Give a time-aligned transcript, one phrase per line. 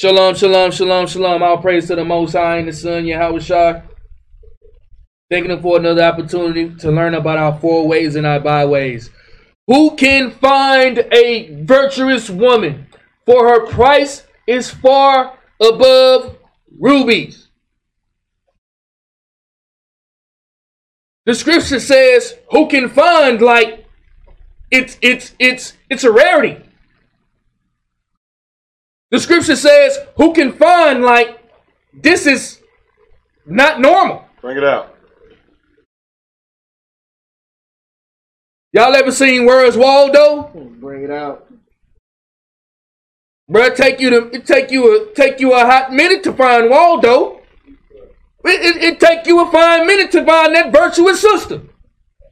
[0.00, 1.42] Shalom, shalom, shalom, shalom.
[1.42, 3.82] All praise to the Most High and the Son, Yahawashi.
[5.30, 9.10] Thanking him for another opportunity to learn about our four ways and our byways.
[9.66, 12.86] Who can find a virtuous woman?
[13.26, 16.38] For her price is far above
[16.78, 17.48] rubies.
[21.26, 23.84] The scripture says, "Who can find?" Like
[24.70, 26.69] it's it's it's it's a rarity.
[29.10, 31.40] The scripture says, "Who can find?" Like
[31.92, 32.60] this is
[33.46, 34.24] not normal.
[34.40, 34.96] Bring it out.
[38.72, 40.50] Y'all ever seen Where's Waldo?
[40.80, 41.50] Bring it out.
[43.50, 46.70] Bruh, take you to it take you a take you a hot minute to find
[46.70, 47.40] Waldo.
[48.44, 51.62] It, it, it take you a fine minute to find that virtuous sister.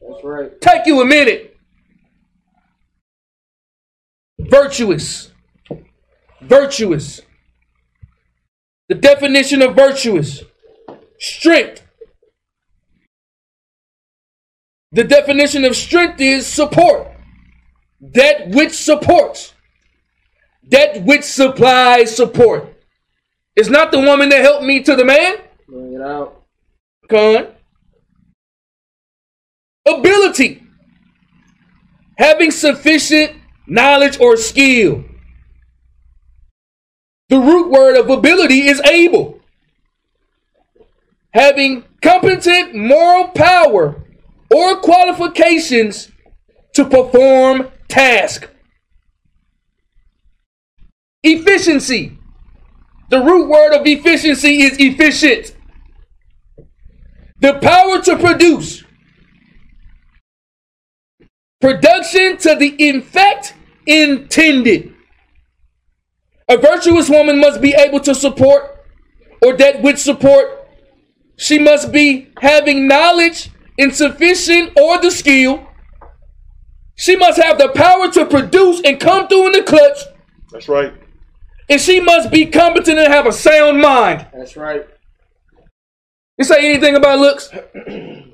[0.01, 0.61] That's right.
[0.61, 1.57] Take you a minute.
[4.39, 5.28] Virtuous.
[6.41, 7.21] Virtuous.
[8.89, 10.43] The definition of virtuous.
[11.19, 11.83] Strength.
[14.93, 17.09] The definition of strength is support.
[18.01, 19.53] That which supports.
[20.71, 22.75] That which supplies support.
[23.57, 25.37] It's not the woman that helped me to the man.
[25.67, 26.45] Bring it out.
[27.09, 27.49] Con.
[29.87, 30.63] Ability.
[32.17, 33.37] Having sufficient
[33.67, 35.05] knowledge or skill.
[37.29, 39.41] The root word of ability is able.
[41.33, 44.03] Having competent moral power
[44.55, 46.11] or qualifications
[46.75, 48.49] to perform task.
[51.23, 52.17] Efficiency.
[53.11, 55.55] The root word of efficiency is efficient.
[57.41, 58.85] The power to produce.
[61.61, 63.55] Production to the effect
[63.87, 64.95] intended.
[66.49, 68.85] A virtuous woman must be able to support,
[69.45, 70.67] or that which support,
[71.37, 75.67] she must be having knowledge insufficient or the skill.
[76.97, 79.99] She must have the power to produce and come through in the clutch.
[80.51, 80.93] That's right.
[81.69, 84.27] And she must be competent and have a sound mind.
[84.35, 84.87] That's right.
[86.39, 87.51] You say anything about looks?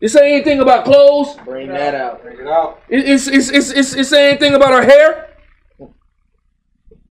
[0.00, 1.34] You say anything about clothes?
[1.46, 2.20] Bring that out.
[2.20, 2.82] Bring it out.
[2.90, 5.33] It- It's, it's, it's, it's, it's say anything about her hair?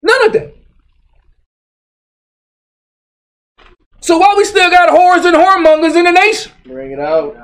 [0.03, 0.55] None of that.
[4.01, 6.53] So why we still got whores and whoremongers in the nation?
[6.65, 7.37] Bring it out.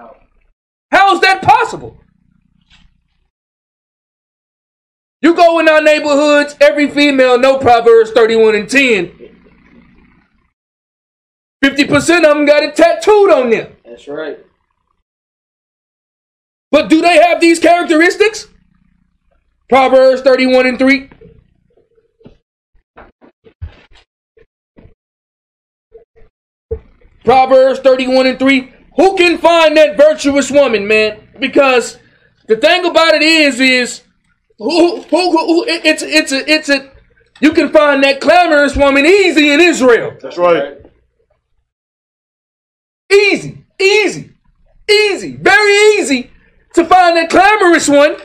[0.91, 1.99] How is that possible?
[5.21, 9.35] You go in our neighborhoods, every female know Proverbs 31 and 10.
[11.65, 13.75] 50% of them got it tattooed on them.
[13.85, 14.39] That's right.
[16.71, 18.49] But do they have these characteristics?
[19.69, 21.11] Proverbs 31 and 3.
[27.25, 28.73] Proverbs 31 and 3.
[28.97, 31.29] Who can find that virtuous woman, man?
[31.41, 31.99] Because
[32.47, 34.03] the thing about it is, is
[34.59, 36.93] who, who, who, who it's it's a it's a
[37.41, 40.17] you can find that clamorous woman easy in Israel.
[40.23, 40.79] That's right.
[43.13, 44.33] Easy, easy,
[44.89, 46.31] easy, very easy
[46.75, 48.17] to find that clamorous one.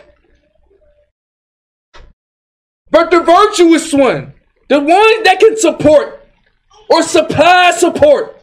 [2.91, 4.33] But the virtuous one,
[4.67, 6.27] the one that can support
[6.89, 8.38] or supply support,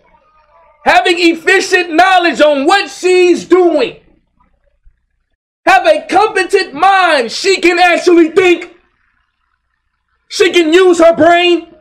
[0.87, 3.97] having efficient knowledge on what she's doing,
[5.67, 8.73] have a competent mind, she can actually think,
[10.29, 11.75] she can use her brain,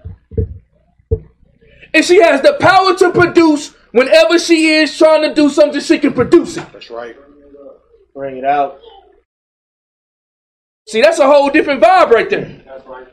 [1.93, 5.99] and she has the power to produce whenever she is trying to do something, she
[5.99, 6.65] can produce it.
[6.73, 7.15] That's right.
[8.15, 8.79] Bring it out.
[10.87, 12.63] See, that's a whole different vibe right there.
[12.65, 13.07] That's right.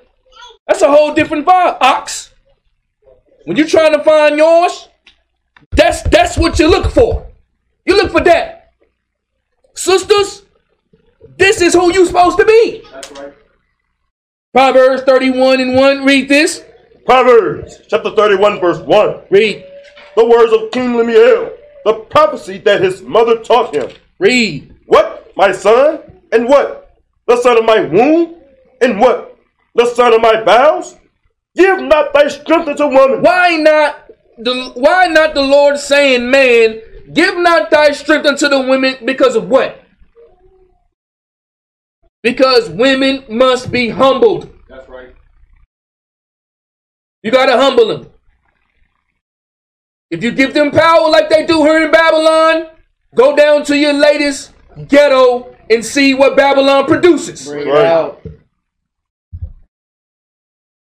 [0.67, 2.33] That's a whole different vibe, ox.
[3.45, 4.89] When you're trying to find yours,
[5.73, 7.27] that's that's what you look for.
[7.85, 8.73] You look for that.
[9.75, 10.43] Sisters,
[11.37, 12.83] this is who you supposed to be.
[12.93, 13.33] That's right.
[14.53, 16.05] Proverbs 31 and 1.
[16.05, 16.63] Read this.
[17.07, 19.23] Proverbs chapter 31, verse 1.
[19.31, 19.65] Read.
[20.15, 23.91] The words of King Lemuel, the prophecy that his mother taught him.
[24.19, 24.75] Read.
[24.87, 26.01] What, my son?
[26.33, 26.99] And what?
[27.27, 28.37] The son of my womb?
[28.83, 29.39] And what?
[29.75, 30.97] The son of my vows?
[31.57, 33.23] Give not thy strength unto woman.
[33.23, 34.02] Why not
[34.45, 36.81] the why not the Lord saying, man,
[37.13, 39.83] give not thy strength unto the women because of what?
[42.23, 44.53] Because women must be humbled.
[44.69, 45.15] That's right.
[47.23, 48.11] You gotta humble them.
[50.11, 52.69] If you give them power like they do here in Babylon,
[53.15, 54.53] go down to your latest
[54.89, 57.47] ghetto and see what Babylon produces.
[57.47, 57.87] Bring it Right.
[57.87, 58.27] out.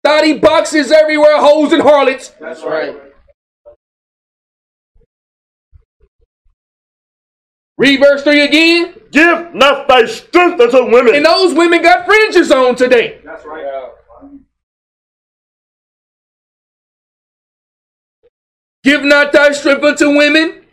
[0.03, 2.30] Thotty boxes everywhere, hoes and harlots.
[2.39, 2.95] That's right.
[7.86, 8.96] Read verse 3 again.
[9.12, 11.14] Give not thy strength unto women.
[11.14, 13.20] And those women got fringes on today.
[13.24, 13.92] That's right.
[18.84, 20.64] Give not thy strength unto women.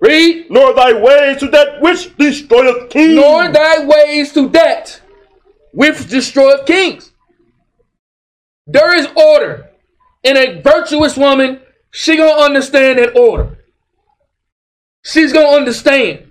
[0.00, 0.50] Read.
[0.50, 3.14] nor thy way to that which destroyeth kings.
[3.14, 5.00] Nor thy ways to that
[5.72, 7.12] which destroyeth kings.
[8.66, 9.70] There is order.
[10.24, 11.60] And a virtuous woman,
[11.92, 13.55] she gonna understand that order.
[15.06, 16.28] She's gonna understand.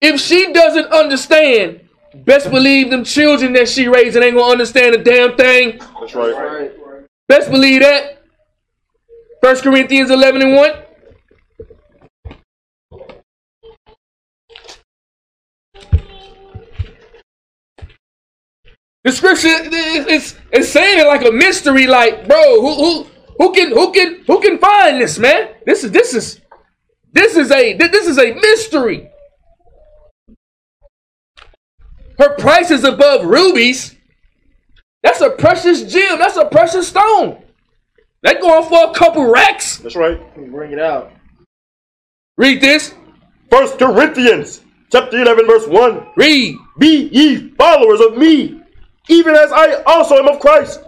[0.00, 5.04] If she doesn't understand, best believe them children that she raising ain't gonna understand a
[5.04, 5.78] damn thing.
[5.78, 6.34] That's right.
[6.34, 6.72] Right.
[7.28, 8.20] Best believe that.
[9.42, 10.72] 1 Corinthians 11 and 1.
[19.04, 23.06] The scripture is it's saying it like a mystery, like, bro, who who
[23.38, 25.50] who can who can who can find this, man?
[25.66, 26.40] This is this is
[27.12, 29.08] this is a this is a mystery.
[32.18, 33.96] Her price is above rubies.
[35.02, 36.18] That's a precious gem.
[36.18, 37.42] That's a precious stone.
[38.22, 39.78] That going for a couple racks.
[39.78, 40.20] That's right.
[40.50, 41.12] Bring it out.
[42.36, 42.94] Read this.
[43.50, 46.06] First Corinthians chapter 11 verse 1.
[46.16, 46.56] Read.
[46.78, 48.60] Be ye followers of me,
[49.08, 50.82] even as I also am of Christ.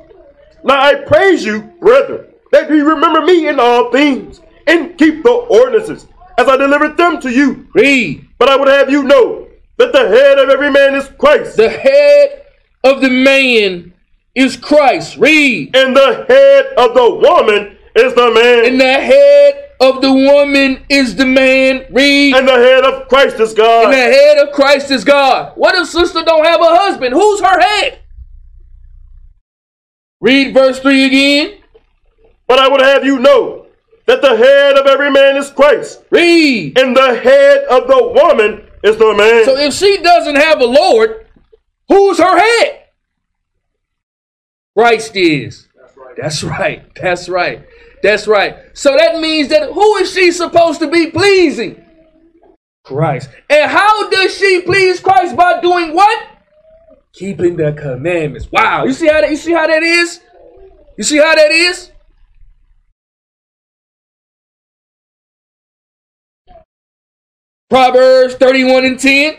[0.65, 5.31] Now I praise you, brethren, that ye remember me in all things, and keep the
[5.31, 6.07] ordinances,
[6.39, 7.67] as I delivered them to you.
[7.75, 8.27] Read.
[8.39, 9.49] But I would have you know
[9.79, 12.43] that the head of every man is Christ, The head
[12.85, 13.93] of the man
[14.35, 15.17] is Christ.
[15.19, 15.75] Read.
[15.77, 20.85] and the head of the woman is the man, And the head of the woman
[20.89, 21.85] is the man.
[21.91, 22.35] Read.
[22.35, 23.85] and the head of Christ is God.
[23.85, 25.53] And the head of Christ is God.
[25.57, 27.13] What if sister don't have a husband?
[27.15, 27.99] Who's her head?
[30.21, 31.59] Read verse 3 again.
[32.47, 33.67] But I would have you know
[34.07, 36.79] that the head of every man is Christ, Read.
[36.79, 39.45] and the head of the woman is the man.
[39.45, 41.27] So if she doesn't have a Lord,
[41.89, 42.85] who's her head?
[44.77, 45.69] Christ is.
[45.75, 46.17] That's right.
[46.17, 46.95] That's right.
[46.95, 47.67] That's right.
[48.03, 48.57] That's right.
[48.75, 51.83] So that means that who is she supposed to be pleasing?
[52.85, 53.31] Christ.
[53.51, 56.29] And how does she please Christ by doing what?
[57.13, 58.53] Keeping the commandments.
[58.53, 58.85] Wow.
[58.85, 60.21] You see how that you see how that is?
[60.97, 61.91] You see how that is?
[67.69, 69.37] Proverbs 31 and 10.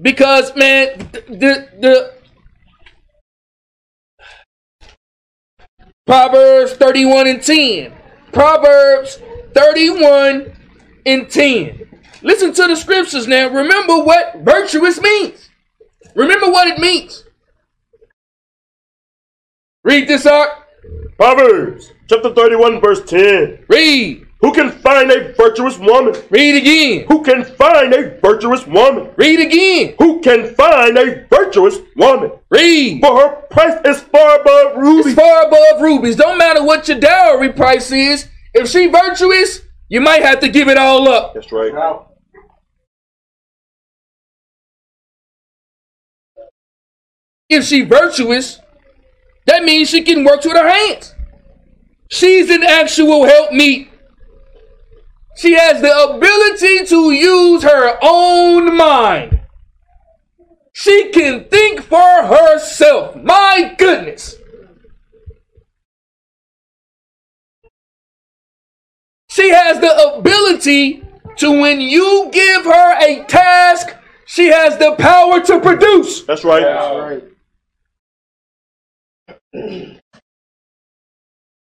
[0.00, 2.14] Because man, the the,
[6.06, 7.92] Proverbs 31 and 10.
[8.32, 9.18] Proverbs
[9.54, 10.56] 31
[11.04, 11.88] and 10.
[12.22, 13.48] Listen to the scriptures now.
[13.48, 15.50] Remember what virtuous means.
[16.14, 17.24] Remember what it means.
[19.84, 20.67] Read this out.
[21.16, 23.64] Proverbs chapter 31, verse 10.
[23.68, 24.24] Read.
[24.40, 26.14] Who can find a virtuous woman?
[26.30, 27.06] Read again.
[27.08, 29.10] Who can find a virtuous woman?
[29.16, 29.94] Read again.
[29.98, 32.30] Who can find a virtuous woman?
[32.48, 33.00] Read.
[33.00, 35.14] For her price is far above It's rubies.
[35.14, 36.14] far above rubies.
[36.16, 38.28] Don't matter what your dowry price is.
[38.54, 41.34] If she virtuous, you might have to give it all up.
[41.34, 41.72] That's right.
[47.48, 48.60] If she virtuous,
[49.48, 51.14] that means she can work with her hands.
[52.10, 53.90] She's an actual helpmeet.
[55.36, 59.40] She has the ability to use her own mind.
[60.72, 63.16] She can think for herself.
[63.16, 64.36] My goodness.
[69.28, 71.04] She has the ability
[71.36, 73.94] to, when you give her a task,
[74.26, 76.22] she has the power to produce.
[76.22, 76.62] That's right.
[76.62, 77.27] That's right.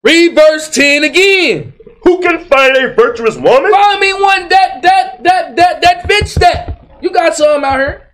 [0.03, 1.73] Read verse 10 again.
[2.03, 3.71] Who can find a virtuous woman?
[3.71, 6.99] Find me one that that that that that fits that.
[7.01, 8.11] You got some out here.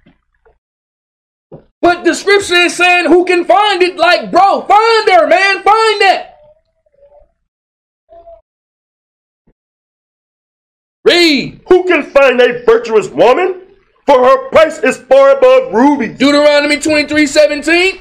[1.81, 3.97] But the scripture is saying who can find it?
[3.97, 5.63] Like, bro, find her, man.
[5.63, 6.37] Find that.
[11.03, 11.61] Read.
[11.67, 13.61] Who can find a virtuous woman?
[14.05, 16.17] For her price is far above rubies.
[16.17, 17.99] Deuteronomy 23 17.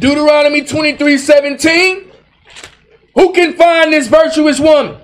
[0.00, 2.10] Deuteronomy 23 17.
[3.14, 4.96] Who can find this virtuous woman?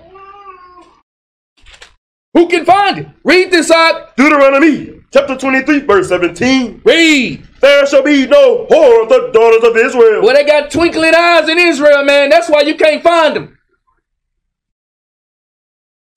[2.33, 3.07] Who can find it?
[3.23, 4.15] Read this out.
[4.17, 6.81] Deuteronomy chapter 23, verse 17.
[6.83, 7.47] Read.
[7.61, 10.23] There shall be no whore of the daughters of Israel.
[10.23, 12.29] Well, they got twinkling eyes in Israel, man.
[12.29, 13.57] That's why you can't find them.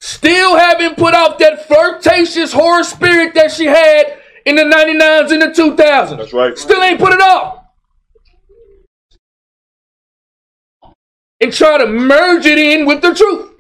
[0.01, 5.43] Still haven't put off that flirtatious horror spirit that she had in the 99s and
[5.43, 6.17] the 2000s.
[6.17, 6.57] That's right.
[6.57, 7.60] Still ain't put it off.
[11.41, 13.53] And try to merge it in with the truth.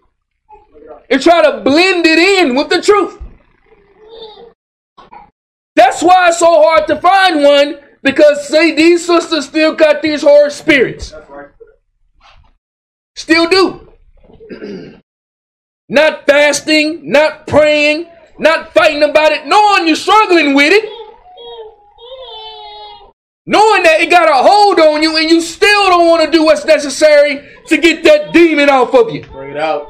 [1.08, 3.20] And try to blend it in with the truth.
[5.76, 10.22] That's why it's so hard to find one because see these sisters still got these
[10.22, 11.14] horror spirits.
[13.16, 13.92] Still do.
[15.88, 18.08] not fasting, not praying,
[18.38, 20.99] not fighting about it, knowing you're struggling with it.
[23.50, 26.44] Knowing that it got a hold on you and you still don't want to do
[26.44, 29.24] what's necessary to get that demon off of you.
[29.24, 29.88] Bring it out.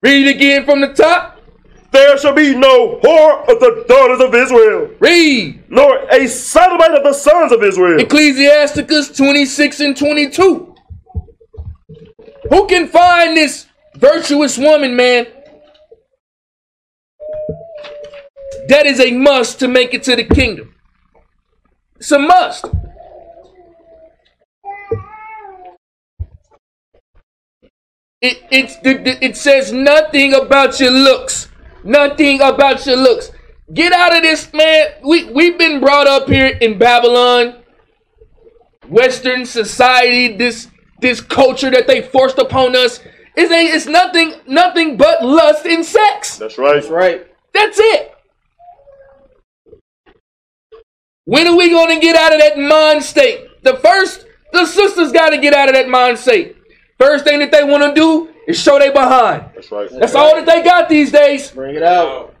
[0.00, 1.42] Read it again from the top.
[1.90, 5.64] There shall be no whore of the daughters of Israel, Read.
[5.68, 7.98] nor a sodomite of the sons of Israel.
[7.98, 10.76] Ecclesiasticus 26 and 22.
[12.50, 15.26] Who can find this virtuous woman, man?
[18.68, 20.73] That is a must to make it to the kingdom.
[21.96, 22.66] It's a must.
[28.20, 31.48] It, it's, it, it says nothing about your looks.
[31.84, 33.30] Nothing about your looks.
[33.72, 34.88] Get out of this, man.
[35.02, 37.62] We, we've been brought up here in Babylon.
[38.88, 40.68] Western society, this
[41.00, 43.00] this culture that they forced upon us
[43.36, 46.38] is a it's nothing nothing but lust and sex.
[46.38, 46.74] That's right.
[46.74, 47.26] That's right.
[47.52, 48.13] That's it.
[51.26, 53.62] When are we going to get out of that mind state?
[53.62, 56.56] The first, the sisters got to get out of that mind state.
[56.98, 59.46] First thing that they want to do is show they behind.
[59.54, 59.90] That's right.
[59.90, 61.50] That's all that they got these days.
[61.50, 62.34] Bring it out.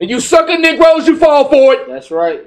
[0.00, 1.88] And you sucker Negroes, you fall for it.
[1.88, 2.46] That's right.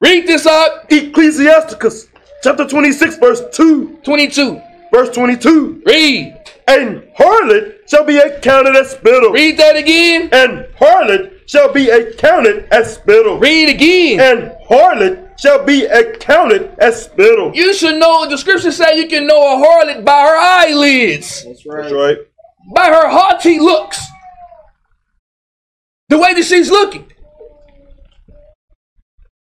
[0.00, 0.86] Read this up.
[0.90, 2.08] Ecclesiasticus
[2.42, 4.60] chapter 26, verse 2, 22.
[4.92, 5.82] verse 22.
[5.86, 6.36] Read.
[6.66, 9.30] And harlot shall be accounted as spittle.
[9.30, 10.28] Read that again.
[10.32, 13.38] And harlot shall be accounted as spittle.
[13.38, 14.20] Read again.
[14.20, 17.52] And harlot shall be accounted as spittle.
[17.54, 21.66] You should know the scriptures say you can know a harlot by her eyelids, That's
[21.66, 21.82] right.
[21.82, 22.18] That's right.
[22.74, 24.00] by her haughty looks,
[26.08, 27.10] the way that she's looking.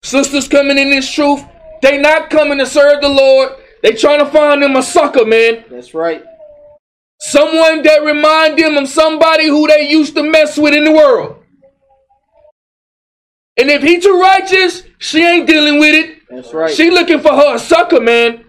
[0.02, 1.44] Sisters coming in this truth,
[1.82, 3.52] they not coming to serve the Lord.
[3.82, 5.64] They trying to find them a sucker, man.
[5.70, 6.24] That's right.
[7.24, 11.36] Someone that remind them of somebody who they used to mess with in the world.
[13.56, 16.18] And if he too righteous, she ain't dealing with it.
[16.28, 16.74] That's right.
[16.74, 18.44] She looking for her a sucker, man.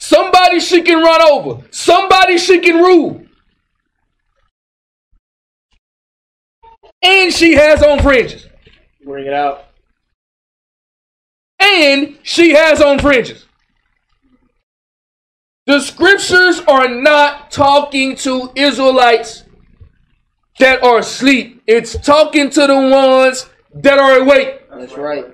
[0.00, 1.62] Somebody she can run over.
[1.70, 3.26] Somebody she can rule.
[7.02, 8.46] And she has on fringes.
[9.04, 9.66] Bring it out.
[11.60, 13.44] And she has on fringes.
[15.68, 19.44] The scriptures are not talking to Israelites
[20.58, 21.62] that are asleep.
[21.66, 24.62] It's talking to the ones that are awake.
[24.70, 25.26] That's right.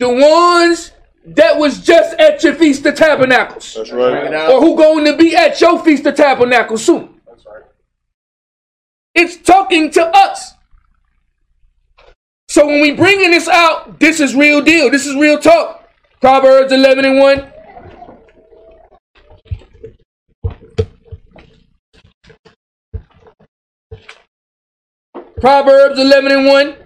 [0.00, 0.90] The ones
[1.26, 3.72] that was just at your Feast of Tabernacles.
[3.72, 4.50] That's right.
[4.50, 7.20] Or who going to be at your Feast of Tabernacles soon.
[7.24, 7.62] That's right.
[9.14, 10.54] It's talking to us.
[12.48, 14.90] So when we bringing this out, this is real deal.
[14.90, 15.88] This is real talk.
[16.20, 17.52] Proverbs 11 and 1.
[25.40, 26.76] Proverbs 11 and 1.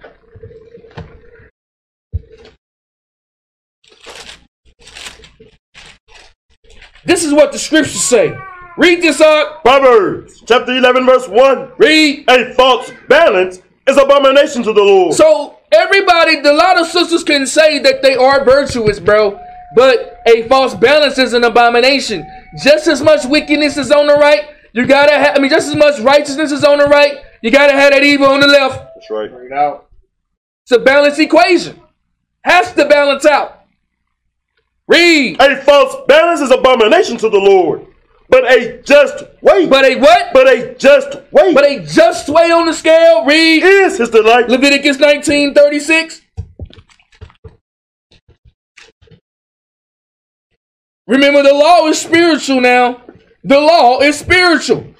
[7.04, 8.36] This is what the scriptures say.
[8.76, 9.62] Read this up.
[9.62, 11.72] Proverbs chapter 11, verse 1.
[11.78, 12.24] Read.
[12.28, 15.14] A false balance is abomination to the Lord.
[15.14, 19.38] So everybody, a lot of sisters can say that they are virtuous, bro.
[19.76, 22.28] But a false balance is an abomination.
[22.62, 25.36] Just as much wickedness is on the right, you gotta have.
[25.36, 28.26] I mean, just as much righteousness is on the right, you gotta have that evil
[28.26, 28.90] on the left.
[28.94, 29.30] That's right.
[29.30, 29.88] Bring it out.
[30.64, 31.80] It's a balanced equation.
[32.42, 33.64] Has to balance out.
[34.88, 35.40] Read.
[35.40, 37.86] A false balance is abomination to the Lord.
[38.28, 39.68] But a just weight.
[39.68, 40.32] But a what?
[40.32, 43.24] but a just weight But a just weight on the scale.
[43.24, 43.62] Read.
[43.62, 44.48] is his delight.
[44.48, 46.22] Leviticus 19:36.
[51.06, 53.02] Remember, the law is spiritual now.
[53.42, 54.94] The law is spiritual.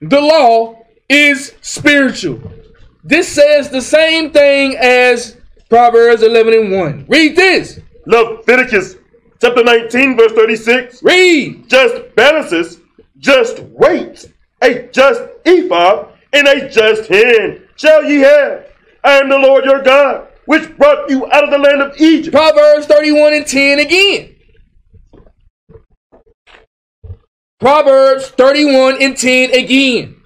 [0.00, 0.77] The law
[1.08, 2.40] is spiritual.
[3.04, 5.36] This says the same thing as
[5.68, 7.06] Proverbs 11 and 1.
[7.08, 7.80] Read this.
[8.06, 8.96] Leviticus
[9.40, 11.02] chapter 19, verse 36.
[11.02, 11.68] Read.
[11.68, 12.80] Just balances,
[13.18, 14.26] just weights,
[14.62, 18.66] a just ephah, and a just hin shall ye have.
[19.04, 22.34] I am the Lord your God, which brought you out of the land of Egypt.
[22.34, 24.34] Proverbs 31 and 10 again.
[27.60, 30.17] Proverbs 31 and 10 again.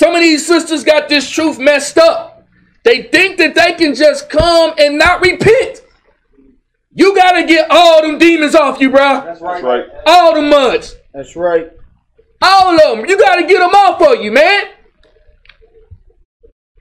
[0.00, 2.48] Some of these sisters got this truth messed up.
[2.84, 5.82] They think that they can just come and not repent.
[6.94, 8.98] You got to get all them demons off you, bro.
[9.20, 9.62] That's That's right.
[9.62, 9.84] right.
[10.06, 10.96] All the muds.
[11.12, 11.70] That's right.
[12.40, 13.10] All of them.
[13.10, 14.68] You got to get them off of you, man.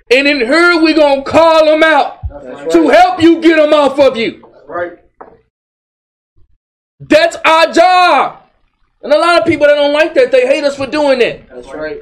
[0.10, 2.98] And in here, we're going to call them out That's to right.
[2.98, 4.48] help you get them off of you.
[4.50, 5.00] That's right.
[7.02, 8.44] That's our job.
[9.02, 11.50] And a lot of people that don't like that, they hate us for doing that.
[11.50, 12.00] That's right.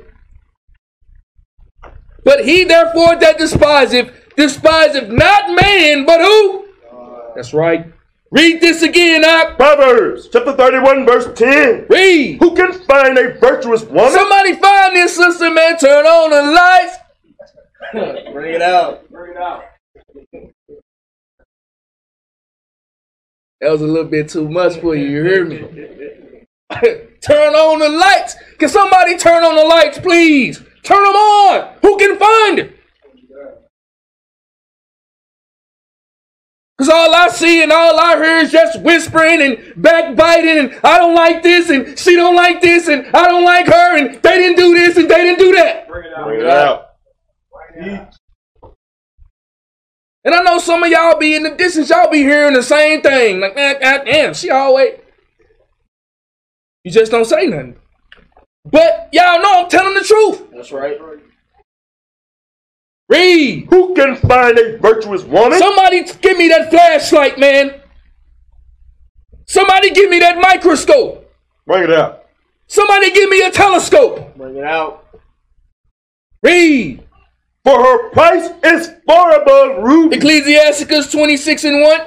[2.27, 6.67] But he therefore that despiseth, despiseth not man, but who?
[7.33, 7.85] That's right.
[8.31, 9.55] Read this again, Ak.
[9.55, 11.85] Proverbs chapter 31, verse 10.
[11.89, 12.39] Read.
[12.41, 14.11] Who can find a virtuous woman?
[14.11, 15.77] Somebody find this sister, man.
[15.77, 16.97] Turn on the lights.
[18.33, 19.09] Bring it out.
[19.09, 19.63] Bring it out.
[23.61, 25.07] That was a little bit too much for you.
[25.07, 25.59] You hear me?
[27.21, 28.35] turn on the lights.
[28.57, 30.61] Can somebody turn on the lights, please?
[30.87, 31.73] Turn them on.
[31.81, 32.79] Who can find it?
[36.77, 40.97] Because all I see and all I hear is just whispering and backbiting and I
[40.97, 44.37] don't like this and she don't like this and I don't like her and they
[44.37, 45.89] didn't do this and they didn't do that.
[45.89, 46.25] Bring it out.
[46.25, 48.15] Bring it out.
[50.23, 53.01] And I know some of y'all be in the distance, y'all be hearing the same
[53.01, 53.41] thing.
[53.41, 53.75] Like, man,
[54.05, 54.93] damn, she always.
[56.85, 57.77] You just don't say nothing.
[58.71, 60.51] But y'all know I'm telling the truth.
[60.51, 60.99] That's right.
[63.09, 63.67] Read.
[63.69, 65.57] Who can find a virtuous woman?
[65.57, 67.81] Somebody give me that flashlight, man.
[69.45, 71.33] Somebody give me that microscope.
[71.65, 72.25] Bring it out.
[72.67, 74.35] Somebody give me a telescope.
[74.35, 75.05] Bring it out.
[76.43, 77.03] Read.
[77.63, 80.17] For her price is far above rubies.
[80.17, 82.01] Ecclesiasticus 26 and 1.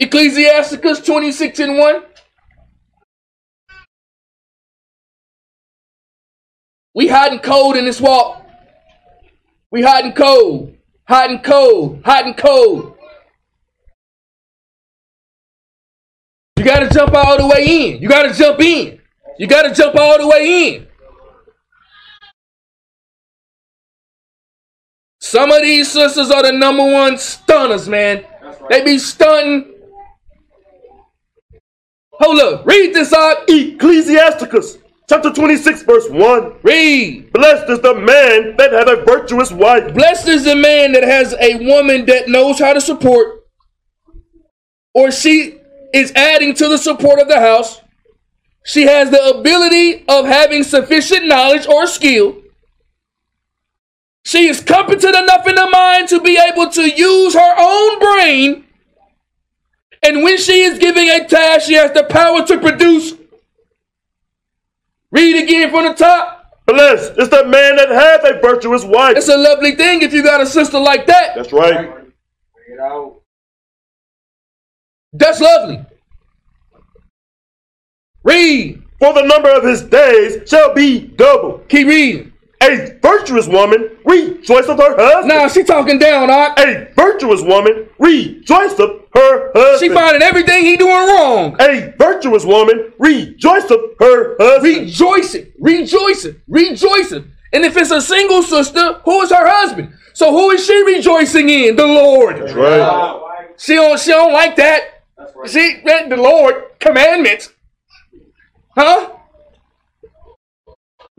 [0.00, 2.02] Ecclesiasticus 26 and 1.
[6.94, 8.44] We hiding cold in this walk.
[9.70, 10.74] We hiding cold.
[11.06, 12.02] Hiding cold.
[12.04, 12.96] Hiding cold.
[16.56, 18.02] You gotta jump all the way in.
[18.02, 19.00] You gotta jump in.
[19.38, 20.86] You gotta jump all the way in.
[25.20, 28.24] Some of these sisters are the number one stunners, man.
[28.68, 29.69] They be stunting.
[32.20, 32.66] Hold up.
[32.66, 33.48] Read this out.
[33.48, 34.78] Ecclesiasticus
[35.08, 36.54] chapter 26, verse 1.
[36.62, 37.32] Read.
[37.32, 39.92] Blessed is the man that hath a virtuous wife.
[39.92, 43.44] Blessed is the man that has a woman that knows how to support,
[44.94, 45.58] or she
[45.92, 47.80] is adding to the support of the house.
[48.64, 52.36] She has the ability of having sufficient knowledge or skill.
[54.22, 58.66] She is competent enough in the mind to be able to use her own brain.
[60.02, 63.14] And when she is giving a task, she has the power to produce.
[65.10, 66.36] Read again from the top.
[66.66, 69.16] Blessed is the man that hath a virtuous wife.
[69.16, 71.34] It's a lovely thing if you got a sister like that.
[71.34, 71.90] That's right.
[71.90, 72.12] Bring
[72.68, 73.20] it out.
[75.12, 75.84] That's lovely.
[78.22, 78.82] Read.
[79.00, 81.58] For the number of his days shall be double.
[81.68, 82.32] Keep reading.
[82.62, 85.28] A virtuous woman rejoiceth her husband.
[85.28, 86.58] Now she talking down, Doc.
[86.58, 88.78] A virtuous woman rejoiceth
[89.14, 89.78] her husband.
[89.80, 91.56] She finding everything he doing wrong.
[91.60, 94.76] A virtuous woman rejoiceth her husband.
[94.76, 97.32] Rejoicing, rejoicing, rejoicing.
[97.52, 99.94] And if it's a single sister, who is her husband?
[100.12, 101.76] So who is she rejoicing in?
[101.76, 102.36] The Lord.
[102.36, 103.50] That's right.
[103.56, 105.04] She don't, she don't like that.
[105.16, 105.50] That's right.
[105.50, 107.52] She the Lord commandments.
[108.76, 109.19] Huh?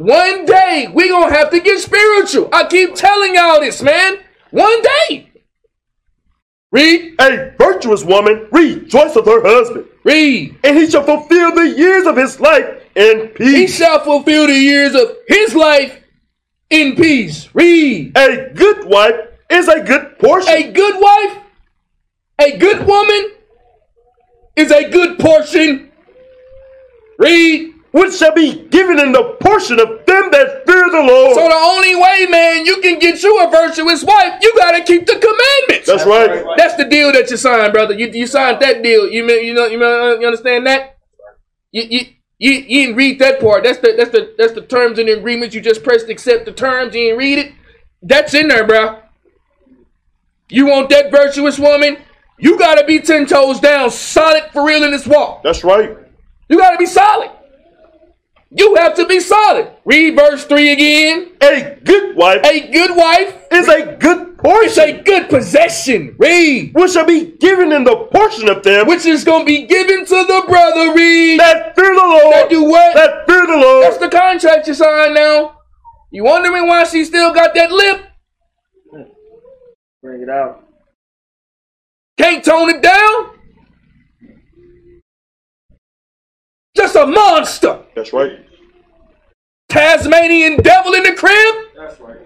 [0.01, 2.49] One day we gonna have to get spiritual.
[2.51, 4.17] I keep telling y'all this, man.
[4.49, 5.29] One day.
[6.71, 10.57] Read, A virtuous woman rejoiceth her husband, read.
[10.63, 13.55] and he shall fulfill the years of his life in peace.
[13.55, 16.01] He shall fulfill the years of his life
[16.71, 17.49] in peace.
[17.53, 18.17] Read.
[18.17, 19.15] A good wife
[19.51, 20.51] is a good portion.
[20.51, 21.37] A good wife,
[22.39, 23.33] a good woman
[24.55, 25.91] is a good portion.
[27.19, 27.70] Read.
[27.91, 31.35] Which shall be given in the portion of them that fear the Lord.
[31.35, 35.05] So the only way, man, you can get you a virtuous wife, you gotta keep
[35.05, 35.87] the commandments.
[35.87, 36.45] That's right.
[36.57, 37.93] That's the deal that you signed, brother.
[37.93, 39.07] You you signed that deal.
[39.09, 40.97] You mean you know you, know, uh, you understand that?
[41.71, 42.05] You you.
[42.43, 43.63] You, you didn't read that part.
[43.63, 45.53] That's the that's the that's the terms and agreements.
[45.53, 46.95] You just pressed accept the terms.
[46.95, 47.53] You didn't read it.
[48.01, 48.99] That's in there, bro.
[50.49, 51.97] You want that virtuous woman?
[52.39, 55.43] You gotta be ten toes down, solid for real in this walk.
[55.43, 55.95] That's right.
[56.49, 57.29] You gotta be solid.
[58.53, 59.71] You have to be solid.
[59.85, 61.31] Read verse 3 again.
[61.41, 66.15] A good wife A good wife is a good is portion, a good possession.
[66.19, 66.73] Read.
[66.73, 70.15] which shall be given in the portion of them Which is gonna be given to
[70.25, 70.93] the brother.
[70.93, 71.39] Read.
[71.39, 72.33] that fear the Lord.
[72.33, 72.93] That do what?
[72.95, 73.85] That fear the Lord.
[73.85, 75.57] That's the contract you signed now.
[76.11, 78.05] You wondering why she still got that lip?
[80.03, 80.67] Bring it out.
[82.17, 83.29] Can't tone it down?
[86.81, 87.79] Just a monster.
[87.93, 88.39] That's right.
[89.69, 91.55] Tasmanian devil in the crib?
[91.75, 92.17] That's right.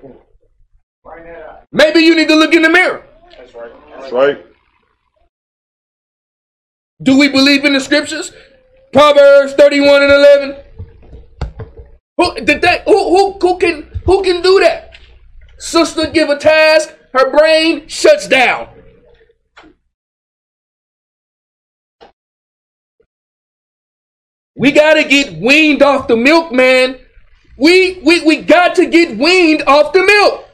[1.03, 1.65] Bring that.
[1.73, 3.03] Maybe you need to look in the mirror.
[3.37, 3.71] That's right.
[3.89, 4.45] That's right.
[7.03, 8.31] Do we believe in the scriptures?
[8.93, 10.55] Proverbs 31 and 11.
[12.17, 12.83] Who did that?
[12.85, 14.97] Who, who, who can who can do that?
[15.57, 18.69] Sister give a task, her brain shuts down.
[24.55, 26.97] We gotta get weaned off the milk, man.
[27.57, 30.45] We we we got to get weaned off the milk.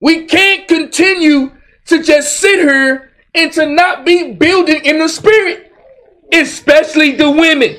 [0.00, 1.52] We can't continue
[1.86, 5.72] to just sit here and to not be building in the spirit,
[6.32, 7.76] especially the women.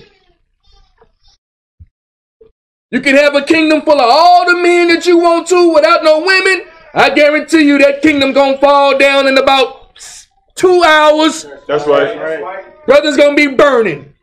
[2.91, 6.03] You can have a kingdom full of all the men that you want to without
[6.03, 6.67] no women.
[6.93, 9.97] I guarantee you that kingdom gonna fall down in about
[10.55, 11.45] two hours.
[11.67, 12.70] That's right.
[12.87, 13.01] That's right.
[13.01, 14.13] Brother's gonna be burning.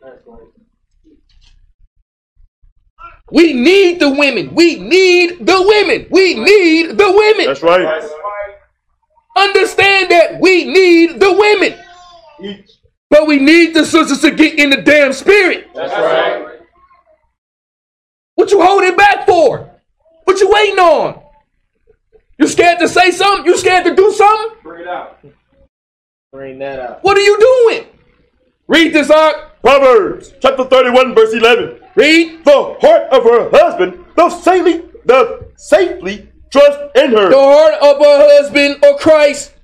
[3.31, 4.55] We need the women.
[4.55, 6.07] We need the women.
[6.11, 7.47] We need the women.
[7.47, 7.83] That's right.
[7.83, 8.55] That's right.
[9.37, 11.79] Understand that we need the women.
[13.11, 15.69] But we need the sisters to get in the damn spirit.
[15.75, 16.61] That's right.
[18.35, 19.71] What you holding back for?
[20.25, 21.21] What you waiting on?
[22.39, 23.47] You scared to say something?
[23.47, 24.59] You scared to do something?
[24.63, 25.19] Bring it out.
[26.33, 27.05] Bring that out.
[27.05, 27.87] What are you doing?
[28.69, 29.61] Read this, out.
[29.63, 31.81] Proverbs chapter 31, verse 11.
[31.97, 32.45] Read.
[32.45, 37.31] The heart of her husband doth safely, doth safely trust in her.
[37.31, 39.55] The heart of her husband or Christ.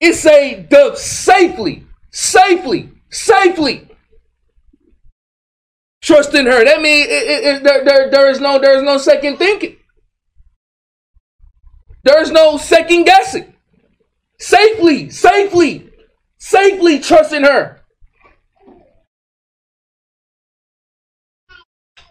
[0.00, 3.88] It say the safely, safely, safely.
[6.02, 6.64] Trust in her.
[6.64, 9.76] That means it, it, it- there, there, there is no there is no second thinking.
[12.04, 13.52] There is no second guessing.
[14.38, 15.87] Safely, safely,
[16.38, 17.82] safely trust in her.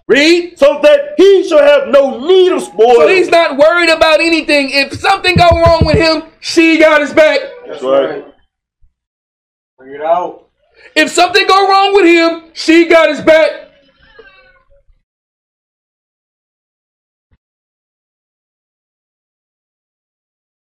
[0.08, 0.58] Read.
[0.58, 2.96] So that he shall have no need of spoil.
[2.96, 4.70] So he's not worried about anything.
[4.72, 7.42] If something go wrong with him, she got his back.
[7.68, 8.24] That's right.
[9.78, 10.48] Bring it out.
[10.96, 13.52] If something go wrong with him, she got his back.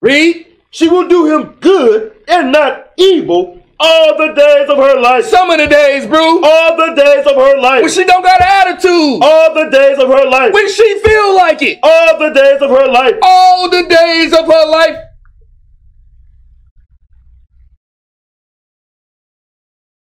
[0.01, 0.50] Read.
[0.71, 5.25] She will do him good and not evil all the days of her life.
[5.25, 7.81] Some of the days, bro, All the days of her life.
[7.81, 10.53] when she don't got attitude, All the days of her life.
[10.53, 13.15] when she feel like it, All the days of her life.
[13.21, 14.97] all the days of her life.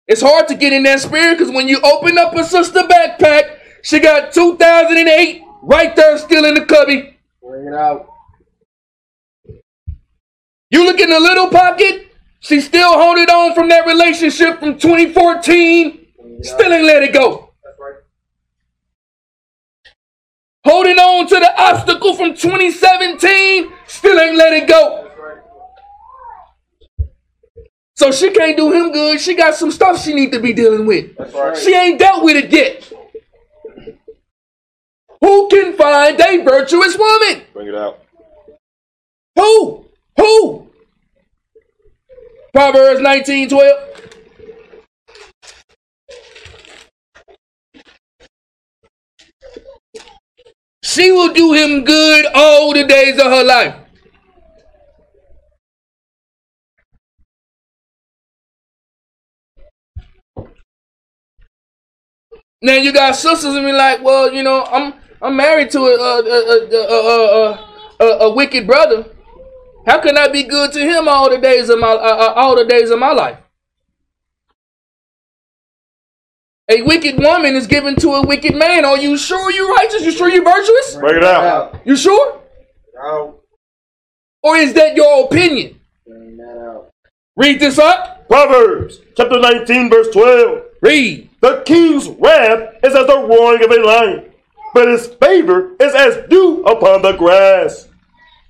[0.08, 3.58] It's hard to get in that spirit because when you open up a sister backpack,
[3.82, 7.18] she got 2008 right there still in the cubby.
[7.42, 8.13] Bring it out.
[10.74, 12.08] You look in the little pocket,
[12.40, 16.08] she still holding on from that relationship from 2014,
[16.42, 17.54] still ain't let it go.
[17.80, 17.94] Right.
[20.66, 25.12] Holding on to the obstacle from 2017, still ain't let it go.
[25.16, 27.08] Right.
[27.96, 29.22] So she can't do him good.
[29.22, 31.16] She got some stuff she need to be dealing with.
[31.20, 31.56] Right.
[31.56, 32.92] She ain't dealt with it yet.
[35.22, 37.44] Who can find a virtuous woman?
[37.54, 38.00] Bring it out.
[39.36, 39.86] Who?
[40.18, 40.63] Who?
[42.54, 43.90] Proverbs 19 12.
[50.84, 53.76] She will do him good all the days of her life.
[62.62, 65.96] Now you got sisters and be like, well, you know, I'm I'm married to a
[65.96, 67.60] a a a,
[68.00, 69.06] a, a, wicked brother.
[69.86, 72.56] How can I be good to him all the days of my uh, uh, all
[72.56, 73.38] the days of my life?
[76.70, 78.86] A wicked woman is given to a wicked man.
[78.86, 80.04] Are you sure you're righteous?
[80.04, 80.96] You sure you're virtuous?
[80.96, 81.82] Bring it out.
[81.86, 82.42] You sure?
[83.04, 83.42] Out.
[84.42, 85.80] Or is that your opinion?
[86.08, 86.90] Bring that out.
[87.36, 88.28] Read this up.
[88.30, 90.64] Proverbs chapter 19, verse 12.
[90.82, 91.30] Read.
[91.42, 94.32] The king's wrath is as the roaring of a lion,
[94.74, 97.90] but his favor is as dew upon the grass.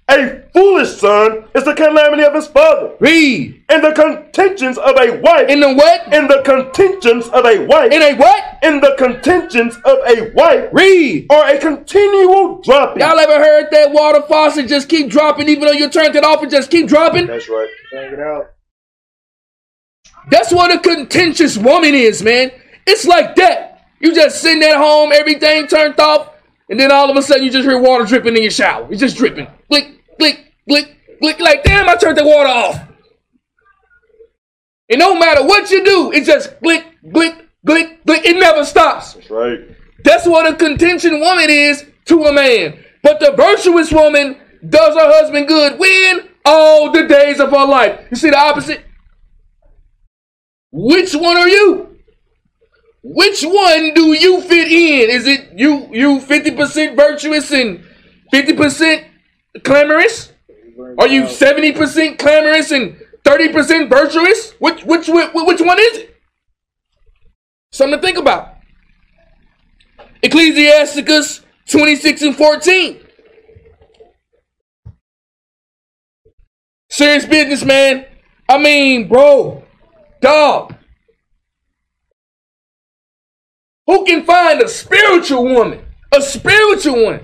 [0.09, 3.63] A foolish son is the calamity of his father, Read.
[3.69, 6.13] and the contentions of a wife, In the what?
[6.13, 8.59] and the contentions of a wife, In a what?
[8.63, 11.27] In the contentions of a wife Read.
[11.29, 13.01] Or a continual dropping.
[13.01, 16.41] Y'all ever heard that water faucet just keep dropping even though you turned it off
[16.41, 17.25] and just keep dropping?
[17.27, 17.69] That's right.
[17.91, 18.51] Bring it out.
[20.29, 22.51] That's what a contentious woman is, man.
[22.85, 23.85] It's like that.
[24.01, 26.29] You just sitting at home, everything turned off,
[26.73, 28.87] and then all of a sudden you just hear water dripping in your shower.
[28.89, 29.45] It's just dripping.
[29.69, 31.39] Click, click, click, click.
[31.39, 32.79] Like, damn, I turned the water off.
[34.89, 36.83] And no matter what you do, it just click,
[37.13, 38.25] click, click, click.
[38.25, 39.13] It never stops.
[39.13, 39.59] That's right.
[40.03, 42.83] That's what a contention woman is to a man.
[43.03, 44.35] But the virtuous woman
[44.67, 48.07] does her husband good when all the days of her life.
[48.09, 48.83] You see the opposite?
[50.71, 51.92] Which one are you?
[53.03, 55.09] Which one do you fit in?
[55.09, 57.83] Is it you you 50% virtuous and
[58.33, 59.05] 50%
[59.63, 60.31] clamorous?
[60.97, 64.51] Are you 70% clamorous and 30% virtuous?
[64.59, 66.15] Which which which, one is it?
[67.73, 68.55] Something to think about.
[70.21, 72.99] Ecclesiasticus 26 and 14.
[76.89, 78.05] Serious business, man.
[78.47, 79.63] I mean, bro,
[80.21, 80.75] dog.
[83.87, 85.85] Who can find a spiritual woman?
[86.11, 87.21] A spiritual one.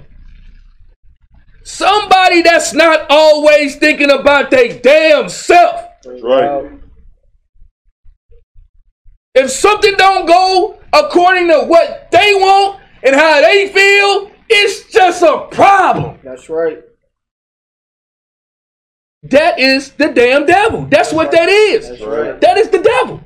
[1.63, 5.86] Somebody that's not always thinking about their damn self.
[6.04, 6.72] Bring it right.
[9.36, 15.22] If something don't go according to what they want and how they feel, it's just
[15.22, 16.19] a problem.
[16.24, 16.84] That's right.
[19.24, 20.86] That is the damn devil.
[20.86, 21.89] That's what that is.
[21.89, 22.32] That's right.
[22.32, 22.41] right.
[22.41, 23.22] That is the devil.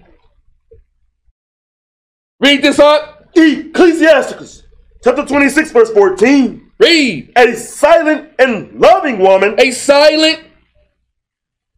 [2.40, 3.13] Read this up.
[3.36, 4.64] Ecclesiasticus
[5.04, 6.72] chapter 26, verse 14.
[6.80, 7.32] Read.
[7.36, 10.40] A silent and loving woman A silent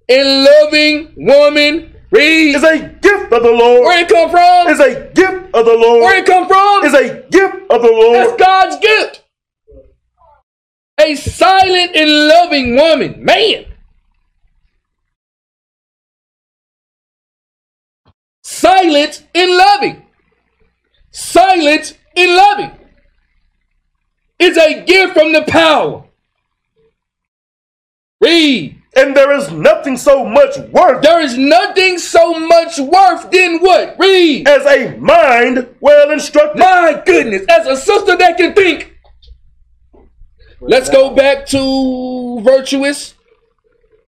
[0.10, 1.94] and loving woman.
[2.12, 2.56] Read.
[2.56, 3.82] is a gift of the Lord.
[3.82, 4.68] Where it come from?
[4.68, 6.02] Is a gift of the Lord.
[6.04, 6.86] Where it come from?
[6.86, 8.16] Is a gift of the Lord.
[8.30, 9.24] That's God's gift.
[11.02, 13.24] A silent and loving woman.
[13.24, 13.66] Man.
[18.44, 20.05] Silent and loving.
[21.16, 22.72] Silent in loving.
[24.38, 26.04] Is a gift from the power.
[28.20, 28.82] Read.
[28.98, 33.96] And there is nothing so much worth There is nothing so much worth than what?
[33.98, 34.46] Read.
[34.46, 36.60] as a mind well instructed.
[36.60, 38.94] My goodness, as a sister that can think.
[40.60, 43.14] Let's go back to virtuous.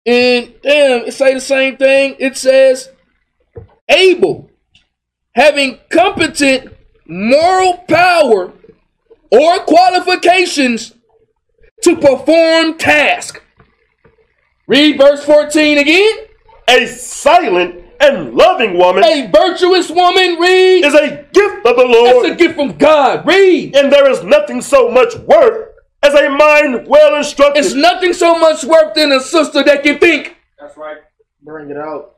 [0.06, 2.18] And damn, it say the same thing.
[2.20, 2.90] It says
[3.88, 4.50] able,
[5.34, 6.74] having competent
[7.10, 8.54] moral power
[9.32, 10.93] or qualifications
[11.84, 13.41] to perform task.
[14.67, 16.15] Read verse 14 again.
[16.69, 20.86] A silent and loving woman A virtuous woman, read.
[20.86, 22.06] is a gift of the Lord.
[22.06, 22.32] That's Lord.
[22.32, 23.26] a gift from God.
[23.28, 23.76] Read.
[23.76, 25.69] and there is nothing so much worth
[26.04, 27.65] as a mind well instructed.
[27.65, 30.38] It's nothing so much worth than a sister that can think.
[30.60, 30.98] That's right.
[31.41, 32.17] Bring it out.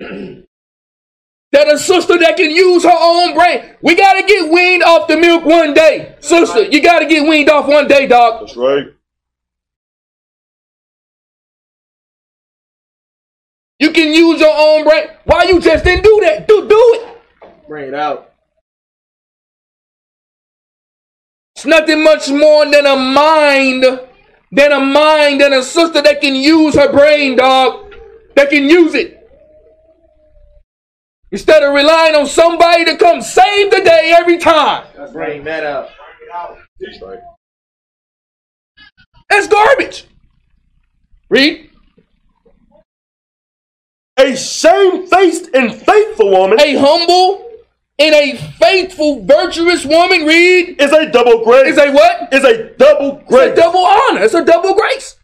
[1.54, 3.76] That a sister that can use her own brain.
[3.80, 6.16] We gotta get weaned off the milk one day.
[6.18, 8.40] Sister, you gotta get weaned off one day, dog.
[8.40, 8.86] That's right.
[13.78, 15.06] You can use your own brain.
[15.26, 16.48] Why you just didn't do that?
[16.48, 17.68] Do do it.
[17.68, 18.32] Bring it out.
[21.54, 23.84] It's nothing much more than a mind,
[24.50, 27.94] than a mind, than a sister that can use her brain, dog.
[28.34, 29.23] That can use it.
[31.34, 34.86] Instead of relying on somebody to come save the day every time.
[35.12, 35.88] Bring that out.
[39.28, 40.06] That's garbage.
[41.28, 41.70] Read.
[44.16, 47.50] A shamefaced and faithful woman A humble
[47.98, 51.72] and a faithful, virtuous woman, read, is a double grace.
[51.72, 52.32] is a what?
[52.32, 53.52] is a double It's grace.
[53.52, 54.22] a double honor.
[54.22, 55.16] It's a double grace.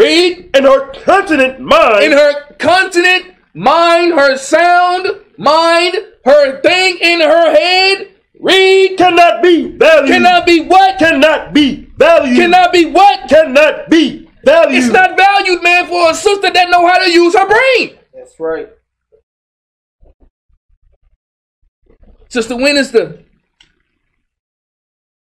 [0.00, 0.56] Read.
[0.56, 7.50] in her continent mind In her continent, mind, her sound, mind, her thing in her
[7.52, 8.08] head,
[8.40, 8.96] read.
[8.96, 10.08] cannot be valued.
[10.08, 10.98] Cannot be what?
[10.98, 12.36] cannot be valued.
[12.36, 13.28] Cannot be what?
[13.28, 14.84] cannot be valued.
[14.84, 17.98] It's not valued, man, for a sister that know how to use her brain.
[18.14, 18.70] That's right.
[22.28, 23.22] Sister, when is the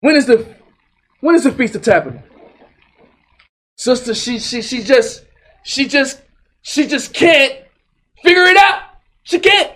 [0.01, 0.45] when is the
[1.21, 2.28] when is the feast of tabernacle?
[3.79, 5.23] Sister, she she she just
[5.63, 6.21] she just
[6.61, 7.53] she just can't
[8.21, 8.81] figure it out.
[9.23, 9.71] She can't.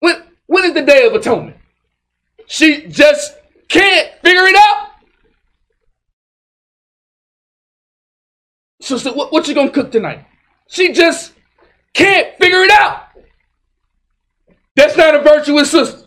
[0.00, 1.58] When when is the day of atonement?
[2.46, 3.36] She just
[3.68, 4.88] can't figure it out.
[8.80, 10.24] Sister, what, what you gonna cook tonight?
[10.66, 11.34] She just
[11.92, 13.02] can't figure it out.
[14.76, 16.03] That's not a virtuous sister.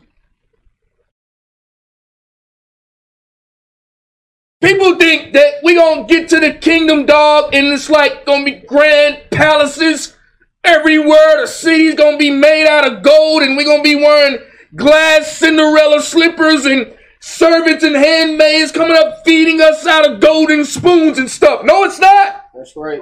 [4.62, 8.52] People think that we gonna get to the kingdom, dog, and it's like gonna be
[8.52, 10.15] grand palaces
[10.63, 11.41] everywhere.
[11.41, 14.39] The city's gonna be made out of gold, and we're gonna be wearing
[14.76, 21.20] glass Cinderella slippers and servants and handmaids coming up feeding us out of golden spoons
[21.20, 21.63] and stuff.
[21.63, 22.46] No, it's not.
[22.56, 23.02] That's right.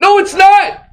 [0.00, 0.84] No, it's not.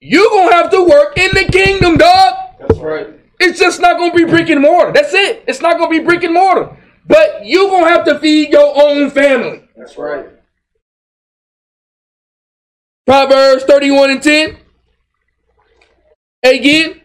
[0.00, 2.34] You gonna have to work in the kingdom, dog.
[2.58, 3.10] That's right.
[3.38, 4.90] It's just not gonna be brick and mortar.
[4.90, 5.44] That's it.
[5.46, 6.76] It's not gonna be brick and mortar.
[7.06, 9.68] But you're gonna have to feed your own family.
[9.76, 10.26] That's right.
[13.06, 14.56] Proverbs 31 and 10.
[16.42, 17.00] Again.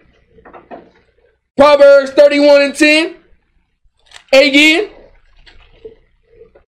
[1.57, 3.15] Proverbs 31 and 10.
[4.31, 4.91] Again.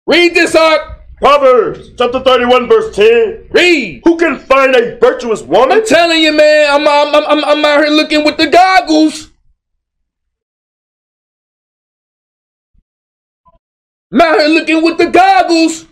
[0.05, 0.91] Read this out.
[1.17, 3.47] Proverbs chapter 31, verse 10.
[3.49, 4.01] Read.
[4.03, 5.77] Who can find a virtuous woman?
[5.77, 9.31] I'm telling you, man, I'm, I'm, I'm, I'm out here looking with the goggles.
[14.11, 15.85] I'm out here looking with the goggles.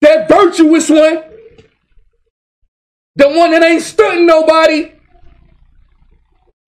[0.00, 1.22] That virtuous one.
[3.16, 4.92] The one that ain't stunting nobody.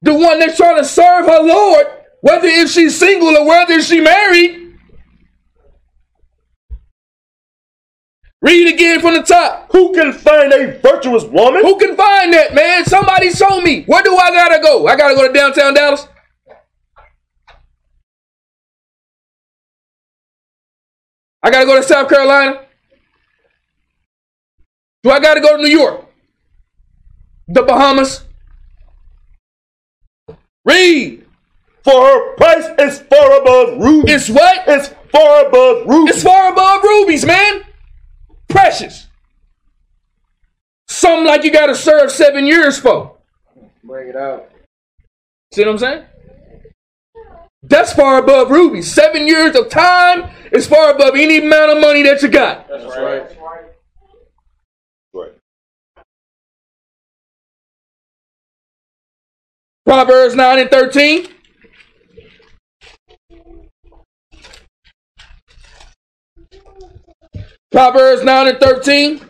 [0.03, 1.87] The one that's trying to serve her Lord,
[2.20, 4.61] whether if she's single or whether she married.
[8.42, 9.72] Read again from the top.
[9.72, 11.62] Who can find a virtuous woman?
[11.62, 12.85] Who can find that, man?
[12.85, 13.85] Somebody show me.
[13.85, 14.87] Where do I gotta go?
[14.87, 16.07] I gotta go to downtown Dallas.
[21.45, 22.65] I gotta go to South Carolina.
[25.03, 26.07] Do I gotta go to New York?
[27.49, 28.25] The Bahamas?
[30.65, 31.27] Read.
[31.83, 34.15] For her price is far above rubies.
[34.15, 34.65] It's what?
[34.67, 36.15] It's far above rubies.
[36.15, 37.63] It's far above rubies, man.
[38.49, 39.07] Precious.
[40.89, 43.19] Something like you gotta serve seven years for.
[43.83, 44.51] Bring it out.
[45.53, 46.05] See what I'm saying?
[47.66, 48.92] That's far above rubies.
[48.92, 52.68] Seven years of time is far above any amount of money that you got.
[52.68, 53.38] That's right.
[55.14, 55.33] Right.
[59.87, 61.29] Proverbs 9 and 13.
[67.70, 69.20] Proverbs 9 and 13.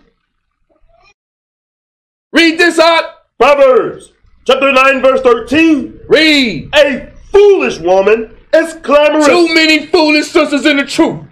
[2.32, 3.04] Read this out.
[3.38, 4.12] Proverbs
[4.44, 6.00] chapter 9, verse 13.
[6.08, 6.70] Read.
[6.74, 9.26] A foolish woman is clamorous.
[9.26, 11.24] Too many foolish sisters in the truth.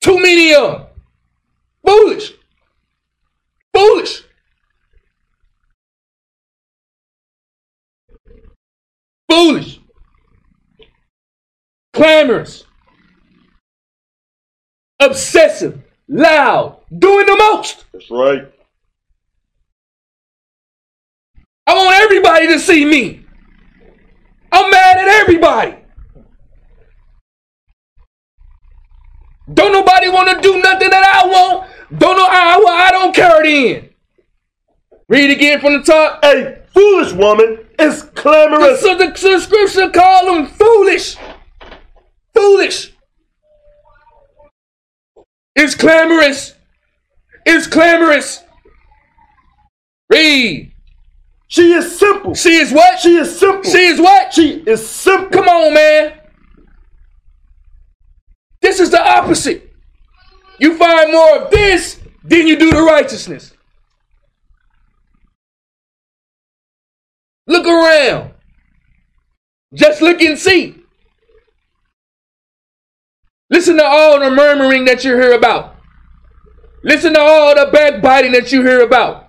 [0.00, 0.86] Too many of them.
[1.84, 2.32] Foolish.
[3.74, 4.22] Foolish.
[9.28, 9.80] Foolish.
[11.92, 12.64] Clamorous.
[15.00, 15.82] Obsessive.
[16.08, 16.80] Loud.
[16.96, 17.84] Doing the most.
[17.92, 18.52] That's right.
[22.08, 23.22] Everybody to see me.
[24.50, 25.76] I'm mad at everybody.
[29.52, 31.70] Don't nobody want to do nothing that I want.
[31.98, 33.90] Don't know I, I don't care then.
[35.08, 36.24] Read again from the top.
[36.24, 38.80] A foolish woman is clamorous.
[38.80, 41.16] so the, the scripture call them foolish.
[42.34, 42.94] Foolish.
[45.56, 46.54] It's clamorous.
[47.44, 48.42] It's clamorous.
[50.10, 50.72] Read.
[51.48, 52.34] She is simple.
[52.34, 53.00] She is what?
[53.00, 53.70] She is simple.
[53.70, 54.32] She is what?
[54.34, 55.30] She is simple.
[55.30, 56.12] Come on, man.
[58.60, 59.74] This is the opposite.
[60.58, 63.54] You find more of this than you do the righteousness.
[67.46, 68.32] Look around.
[69.72, 70.82] Just look and see.
[73.48, 75.76] Listen to all the murmuring that you hear about.
[76.84, 79.27] Listen to all the backbiting that you hear about.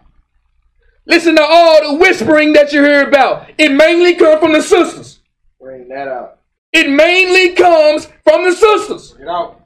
[1.10, 3.50] Listen to all the whispering that you hear about.
[3.58, 5.19] It mainly comes from the sisters.
[5.60, 6.39] Bring that out.
[6.72, 9.13] It mainly comes from the sisters.
[9.13, 9.65] Bring it out.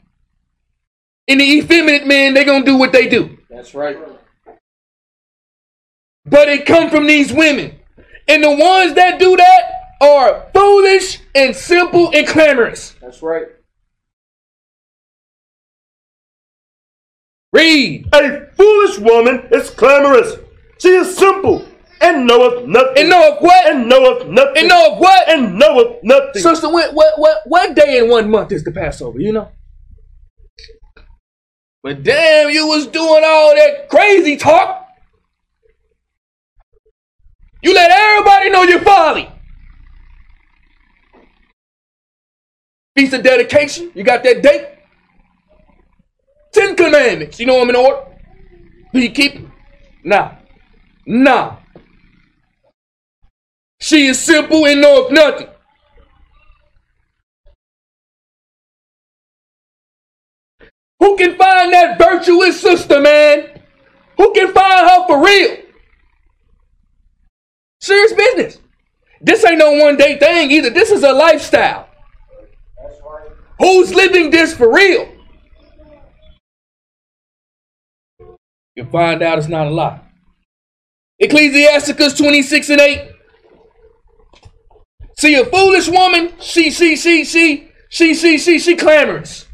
[1.28, 3.38] And the effeminate men, they're gonna do what they do.
[3.50, 3.98] That's right.
[6.26, 7.78] But it come from these women.
[8.30, 12.96] And the ones that do that are foolish and simple and clamorous.
[13.02, 13.48] That's right.
[17.52, 18.08] Read.
[18.14, 20.38] A foolish woman is clamorous.
[20.84, 21.66] She is simple
[22.02, 22.94] and knoweth nothing.
[22.98, 23.74] And knoweth what?
[23.74, 24.58] And knoweth nothing.
[24.58, 25.30] And knoweth what?
[25.30, 26.42] And knoweth nothing.
[26.42, 29.50] Sister, what, what, what, what day in one month is the Passover, you know?
[31.84, 34.86] But damn, you was doing all that crazy talk.
[37.62, 39.32] You let everybody know your folly.
[42.98, 43.90] Feast of dedication.
[43.96, 44.68] You got that date?
[46.52, 47.40] Ten commandments.
[47.40, 48.04] You know them in order?
[48.94, 49.54] Do you keep them?
[50.04, 50.43] Nah.
[51.06, 51.58] Nah.
[53.80, 55.48] She is simple and knoweth nothing.
[61.00, 63.62] Who can find that virtuous sister, man?
[64.18, 65.58] Who can find her for real?
[67.82, 68.60] Serious business.
[69.20, 70.70] This ain't no one day thing either.
[70.70, 71.90] This is a lifestyle.
[73.60, 75.10] Who's living this for real?
[78.76, 80.00] You'll find out it's not a lie.
[81.20, 83.12] Ecclesiasticus 26 and 8.
[85.18, 89.48] See a foolish woman, she, she, she, she, she, she, she, she clamorous.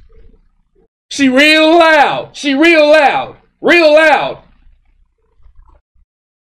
[1.09, 2.35] She real loud.
[2.35, 3.37] She real loud.
[3.61, 4.43] Real loud.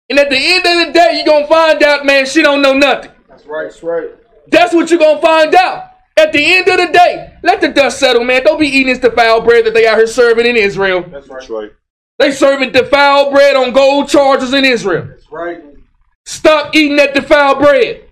[0.09, 2.73] And at the end of the day, you're gonna find out, man, she don't know
[2.73, 3.11] nothing.
[3.27, 3.63] That's right.
[3.63, 4.09] That's right.
[4.47, 5.91] That's what you're gonna find out.
[6.17, 8.43] At the end of the day, let the dust settle, man.
[8.43, 11.01] Don't be eating this defiled bread that they out here serving in Israel.
[11.01, 11.39] That's right.
[11.39, 11.71] That's right.
[12.17, 15.07] They serving defiled bread on gold chargers in Israel.
[15.07, 15.63] That's right.
[16.25, 18.05] Stop eating that defiled bread.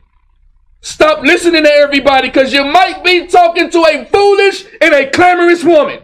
[0.82, 5.64] Stop listening to everybody because you might be talking to a foolish and a clamorous
[5.64, 6.02] woman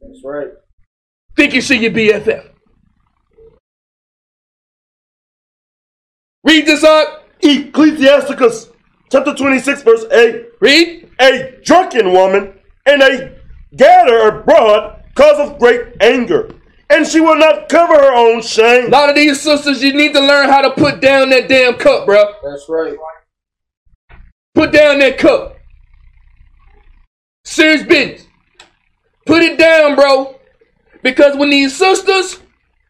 [0.00, 0.48] That's right.
[1.36, 2.46] thinking she your BFF.
[6.44, 7.26] Read this up.
[7.42, 8.68] Ecclesiasticus
[9.10, 10.46] chapter 26, verse 8.
[10.60, 11.08] Read.
[11.20, 12.54] A drunken woman
[12.86, 13.36] and a
[13.76, 16.48] gatherer abroad cause of great anger,
[16.90, 18.86] and she will not cover her own shame.
[18.86, 21.74] A lot of these sisters, you need to learn how to put down that damn
[21.74, 22.34] cup, bro.
[22.42, 22.96] That's right.
[24.54, 25.56] Put down that cup.
[27.44, 28.26] Serious business.
[29.24, 30.36] Put it down, bro.
[31.02, 32.40] Because when these sisters,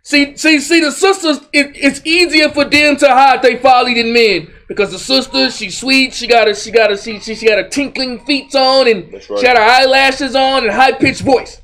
[0.03, 4.13] see, see, see, the sisters, it, it's easier for them to hide they folly than
[4.13, 4.51] men.
[4.67, 6.15] Because the sister, she's sweet.
[6.15, 9.13] She got a, she got a, she, she, she got a tinkling feet on, and
[9.13, 9.23] right.
[9.23, 11.61] she got her eyelashes on, and high pitched voice.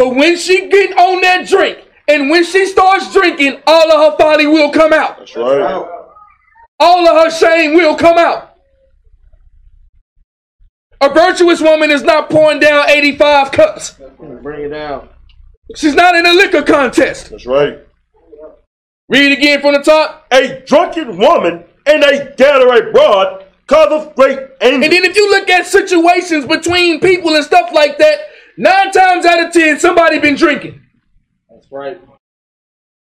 [0.00, 1.76] But when she get on that drink,
[2.08, 5.18] and when she starts drinking, all of her folly will come out.
[5.18, 5.86] That's right.
[6.78, 8.56] All of her shame will come out.
[11.02, 14.00] A virtuous woman is not pouring down 85 cups.
[14.40, 15.10] Bring it down.
[15.76, 17.28] She's not in a liquor contest.
[17.28, 17.80] That's right.
[19.10, 20.28] Read again from the top.
[20.32, 24.82] A drunken woman and a gatherer abroad cause of great anger.
[24.82, 29.24] And then if you look at situations between people and stuff like that, nine times
[29.26, 30.80] out of ten, somebody been drinking.
[31.48, 32.00] That's right.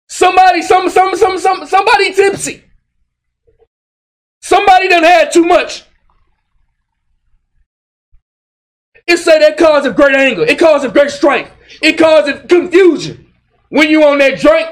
[0.08, 2.64] Somebody, some, some, some, some, somebody tipsy.
[4.40, 5.84] Somebody done had too much.
[9.06, 10.42] It say that causes great anger.
[10.42, 11.50] It causes great strife.
[11.82, 13.32] It causes confusion.
[13.70, 14.68] When you on that drink,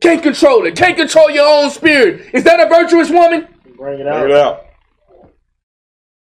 [0.00, 0.76] can't control it.
[0.76, 2.30] Can't control your own spirit.
[2.32, 3.48] Is that a virtuous woman?
[3.76, 4.64] Bring it Bring it out.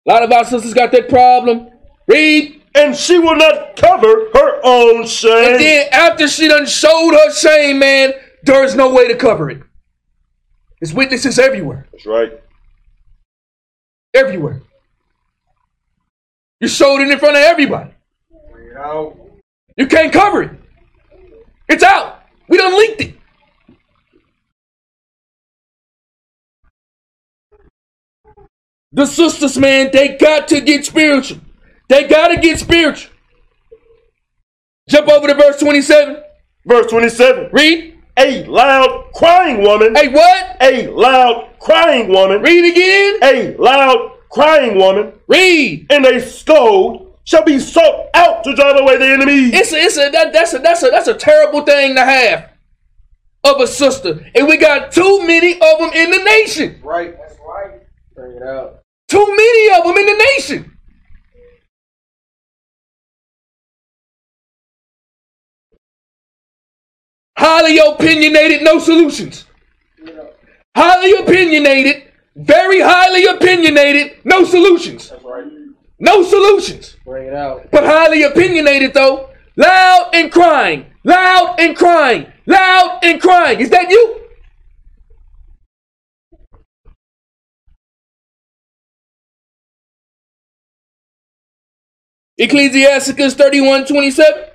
[0.07, 1.71] A lot of our sisters got that problem.
[2.07, 2.63] Read.
[2.77, 5.53] And she will not cover her own shame.
[5.53, 8.13] And then after she done showed her shame, man,
[8.43, 9.63] there is no way to cover it.
[10.81, 11.87] There's witnesses everywhere.
[11.93, 12.41] That's right.
[14.13, 14.61] Everywhere.
[16.61, 17.93] You showed it in front of everybody.
[18.77, 19.17] Out.
[19.77, 20.51] You can't cover it.
[21.69, 22.23] It's out.
[22.49, 23.15] We done leaked it.
[28.93, 31.39] The sisters, man, they got to get spiritual.
[31.89, 33.13] They got to get spiritual.
[34.89, 36.23] Jump over to verse 27.
[36.67, 37.51] Verse 27.
[37.53, 37.99] Read.
[38.17, 39.95] A loud crying woman.
[39.95, 40.57] Hey, what?
[40.61, 42.43] A loud crying woman.
[42.43, 43.19] Read again.
[43.23, 45.87] A loud crying woman Read.
[45.91, 49.49] and a scold shall be sought out to drive away the enemy.
[49.49, 52.51] It's a, it's a that, that's a that's a that's a terrible thing to have
[53.45, 56.81] of a sister, and we got too many of them in the nation.
[56.83, 57.17] Right.
[57.17, 57.81] That's right.
[58.15, 58.81] Bring it out.
[59.09, 60.74] Too many of them in the nation.
[67.37, 69.47] Highly opinionated, no solutions.
[70.77, 75.11] Highly opinionated, very highly opinionated, no solutions.
[75.11, 75.45] That's right.
[75.99, 76.97] No solutions.
[77.05, 77.71] Bring it out.
[77.71, 83.61] But highly opinionated though, loud and crying, loud and crying, loud and crying.
[83.61, 84.21] Is that you?
[92.37, 94.54] Ecclesiasticus 31 27.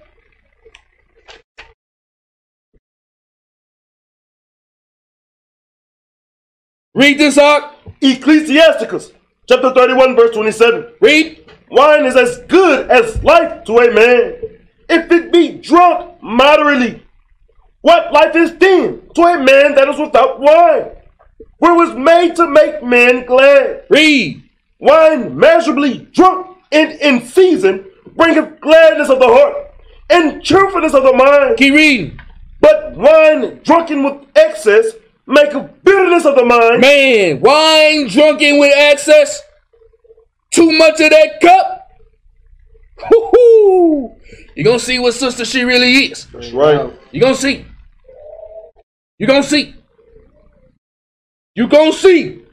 [7.00, 7.76] Read this out.
[8.02, 9.14] Ecclesiasticus
[9.48, 10.96] chapter 31, verse 27.
[11.00, 11.50] Read.
[11.72, 14.36] Wine is as good as life to a man,
[14.90, 17.02] if it be drunk moderately.
[17.80, 20.92] What life is then to a man that is without wine?
[21.40, 23.86] It was made to make men glad.
[23.90, 24.44] Read.
[24.80, 27.86] Wine measurably drunk and in season
[28.18, 29.56] bringeth gladness of the heart
[30.10, 31.56] and cheerfulness of the mind.
[31.56, 32.20] Keep reading.
[32.60, 34.96] But wine drunken with excess
[35.30, 36.82] maketh bitterness of the mind.
[36.82, 39.42] Man, wine drunken with excess.
[40.52, 41.90] Too much of that cup.
[43.12, 44.16] Woo-hoo.
[44.56, 46.26] You're gonna see what sister she really is.
[46.28, 46.92] That's right.
[47.12, 47.66] You're gonna see.
[49.18, 49.76] You're gonna see.
[51.56, 52.44] You're gonna see.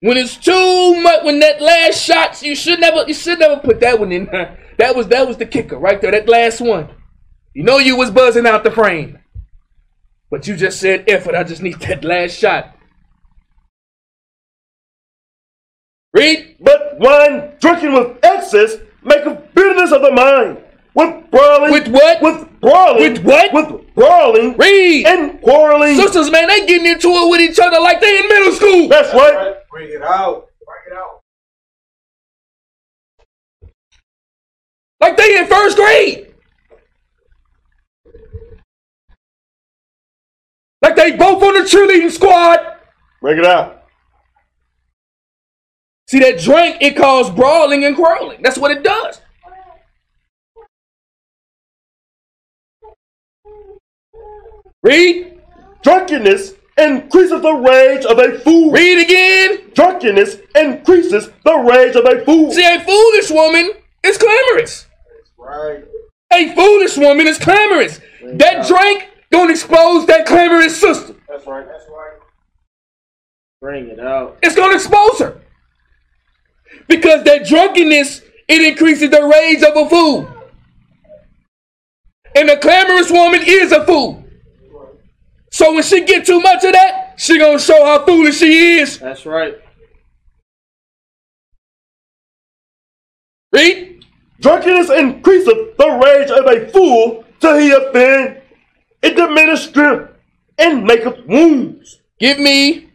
[0.00, 3.80] When it's too much, when that last shot, you should never, you should never put
[3.80, 4.28] that one in.
[4.78, 6.12] That was that was the kicker right there.
[6.12, 6.88] That last one.
[7.52, 9.18] You know you was buzzing out the frame.
[10.30, 12.76] But you just said, F it, I just need that last shot.
[16.12, 16.56] Read.
[16.60, 20.58] But wine drunken with excess maketh bitterness of the mind.
[20.94, 21.72] With brawling.
[21.72, 22.22] With what?
[22.22, 23.12] With brawling.
[23.12, 23.52] With what?
[23.52, 24.56] With brawling.
[24.56, 25.06] Read.
[25.06, 25.96] And quarreling.
[25.96, 28.88] Sisters, man, they getting into it with each other like they in middle school.
[28.88, 29.56] That's right.
[29.70, 30.48] Bring it out.
[30.66, 31.22] Bring it out.
[35.00, 36.27] Like they in first grade.
[40.88, 42.60] Like they both on the cheerleading squad.
[43.20, 43.84] Break it out.
[46.08, 48.40] See that drink, it causes brawling and quarreling.
[48.40, 49.20] That's what it does.
[54.82, 55.38] Read.
[55.82, 58.72] Drunkenness increases the rage of a fool.
[58.72, 59.70] Read again.
[59.74, 62.50] Drunkenness increases the rage of a fool.
[62.50, 63.72] See, a foolish woman
[64.02, 64.86] is clamorous.
[64.86, 65.84] That's right.
[66.32, 68.00] A foolish woman is clamorous.
[68.22, 71.14] That drink gonna expose that clamorous sister.
[71.28, 71.66] That's right.
[71.66, 72.18] That's right.
[73.60, 74.38] Bring it out.
[74.42, 75.40] It's gonna expose her.
[76.86, 80.28] Because that drunkenness, it increases the rage of a fool.
[82.34, 84.24] And a clamorous woman is a fool.
[85.50, 88.98] So when she get too much of that, she gonna show how foolish she is.
[88.98, 89.58] That's right.
[93.52, 94.04] Read.
[94.40, 98.40] Drunkenness increaseth the rage of a fool till he offend.
[99.02, 100.12] It diminishes strength
[100.58, 102.00] and maketh wounds.
[102.18, 102.88] Give me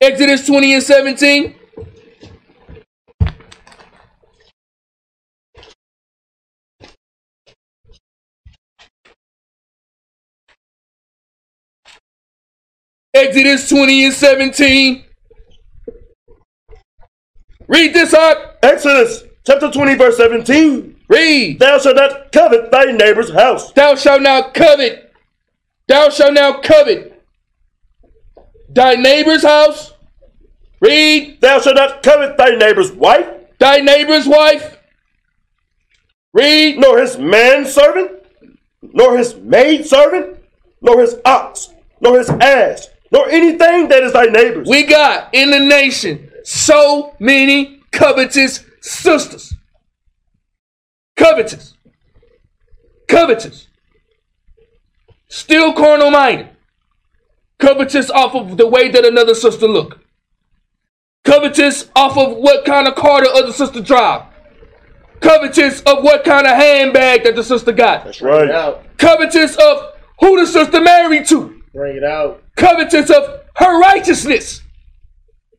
[0.00, 1.54] Exodus 20 and 17.
[13.14, 15.04] Exodus 20 and 17.
[17.68, 18.58] Read this up.
[18.62, 20.93] Exodus chapter 20, verse 17.
[21.08, 21.58] Read.
[21.58, 23.72] Thou shalt not covet thy neighbor's house.
[23.72, 25.12] Thou shalt not covet.
[25.86, 27.22] Thou shalt not covet
[28.70, 29.92] thy neighbor's house.
[30.80, 31.40] Read.
[31.40, 33.28] Thou shalt not covet thy neighbor's wife,
[33.58, 34.78] Thy neighbor's wife.
[36.32, 36.78] Read.
[36.78, 38.10] nor his manservant,
[38.82, 40.38] nor his maidservant,
[40.82, 44.68] nor his ox, nor his ass, nor anything that is thy neighbor's.
[44.68, 49.54] We got in the nation so many covetous sisters.
[51.16, 51.74] Covetous.
[53.08, 53.68] Covetous.
[55.28, 56.48] Still carnal minded.
[57.58, 60.00] Covetous off of the way that another sister look.
[61.24, 64.22] Covetous off of what kind of car the other sister drive.
[65.20, 68.04] Covetous of what kind of handbag that the sister got.
[68.04, 68.76] That's right.
[68.98, 71.62] Covetous of who the sister married to.
[71.72, 72.42] Bring it out.
[72.56, 74.60] Covetous of her righteousness.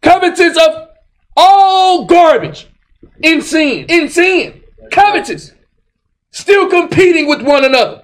[0.02, 0.90] Covetous of
[1.36, 2.68] all garbage.
[3.24, 3.86] In sin.
[3.90, 4.62] In sin.
[4.92, 5.54] Covetous.
[6.32, 8.04] Still competing with one another.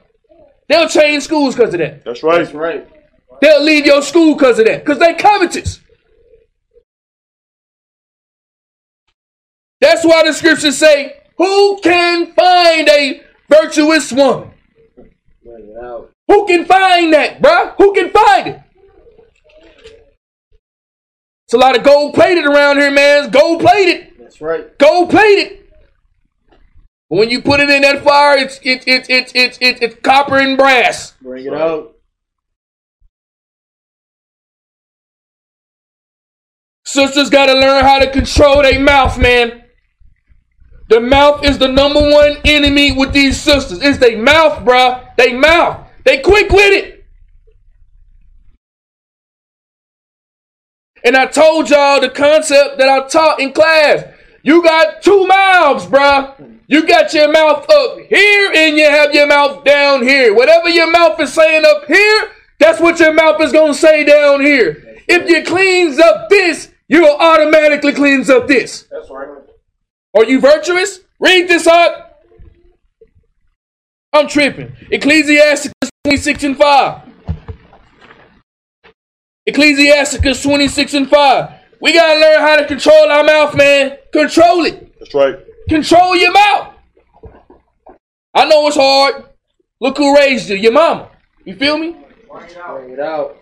[0.70, 2.06] They'll change schools because of that.
[2.06, 2.38] That's right.
[2.40, 2.88] That's right.
[3.42, 4.86] They'll leave your school because of that.
[4.86, 5.82] Because they covetous.
[9.82, 14.52] That's why the scriptures say, Who can find a virtuous woman?
[15.44, 16.12] Bring out.
[16.28, 17.76] Who can find that, bruh?
[17.78, 18.62] Who can find it?
[21.46, 23.26] It's a lot of gold plated around here, man.
[23.26, 24.14] It's gold plated.
[24.18, 24.78] That's right.
[24.78, 25.61] Gold plated.
[27.12, 29.96] But when you put it in that fire, it's it's it's it's it's it's, it's
[29.96, 31.12] copper and brass.
[31.22, 31.98] Bring it out.
[36.86, 39.62] Sisters gotta learn how to control their mouth, man.
[40.88, 43.82] The mouth is the number one enemy with these sisters.
[43.82, 45.14] It's their mouth, bruh.
[45.18, 45.86] They mouth.
[46.06, 47.06] They quick with it.
[51.04, 54.06] And I told y'all the concept that I taught in class.
[54.44, 56.51] You got two mouths, bruh.
[56.72, 60.34] You got your mouth up here and you have your mouth down here.
[60.34, 64.06] Whatever your mouth is saying up here, that's what your mouth is going to say
[64.06, 65.04] down here.
[65.06, 68.88] If you cleans up this, you will automatically cleans up this.
[68.90, 69.28] That's right.
[70.16, 71.02] Are you virtuous?
[71.20, 72.24] Read this up.
[74.14, 74.72] I'm tripping.
[74.92, 77.02] Ecclesiasticus 26 and 5.
[79.46, 81.52] Ecclesiasticus 26 and 5.
[81.82, 83.98] We gotta learn how to control our mouth, man.
[84.14, 84.98] Control it.
[85.00, 85.38] That's right.
[85.70, 86.74] Control your mouth.
[88.34, 89.26] I know it's hard.
[89.80, 91.10] Look who raised you, your mama.
[91.46, 91.96] You feel me?
[92.32, 93.38] Bring it out.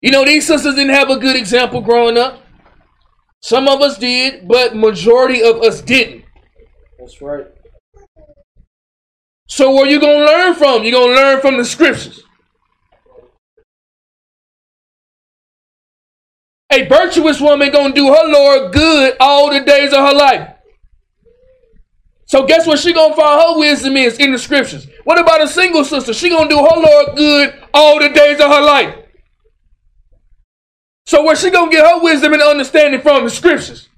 [0.00, 2.42] You know, these sisters didn't have a good example growing up.
[3.40, 6.24] Some of us did, but majority of us didn't.
[6.98, 7.46] That's right.
[9.48, 10.84] So where you gonna learn from?
[10.84, 12.22] You're gonna learn from the scriptures.
[16.74, 20.50] A virtuous woman gonna do her Lord good all the days of her life.
[22.26, 24.88] So guess what she gonna find her wisdom is in the scriptures.
[25.04, 26.12] What about a single sister?
[26.12, 28.92] She gonna do her Lord good all the days of her life.
[31.06, 33.88] So where she gonna get her wisdom and understanding from the scriptures?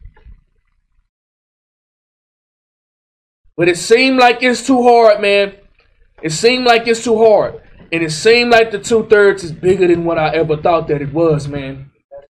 [3.56, 5.54] But it seemed like it's too hard, man.
[6.22, 7.62] It seemed like it's too hard.
[7.90, 11.00] And it seemed like the two thirds is bigger than what I ever thought that
[11.00, 11.90] it was, man.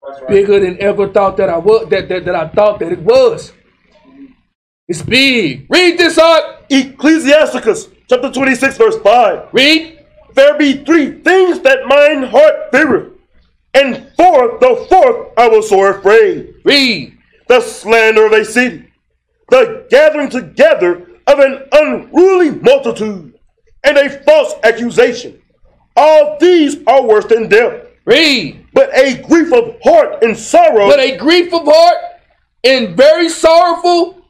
[0.09, 0.29] That's right.
[0.29, 3.53] Bigger than ever thought that I was that, that, that I thought that it was.
[4.87, 5.67] It's big.
[5.69, 6.65] Read this out.
[6.69, 9.49] Ecclesiasticus chapter 26, verse 5.
[9.53, 10.05] Read.
[10.33, 13.13] There be three things that mine heart feareth,
[13.73, 16.55] and for the fourth I was sore afraid.
[16.63, 17.17] Read.
[17.47, 18.85] The slander of a city,
[19.49, 23.33] the gathering together of an unruly multitude,
[23.83, 25.41] and a false accusation.
[25.95, 27.87] All these are worse than death.
[28.05, 28.58] Read.
[28.73, 31.97] But a grief of heart and sorrow But a grief of heart
[32.63, 34.21] and very sorrowful.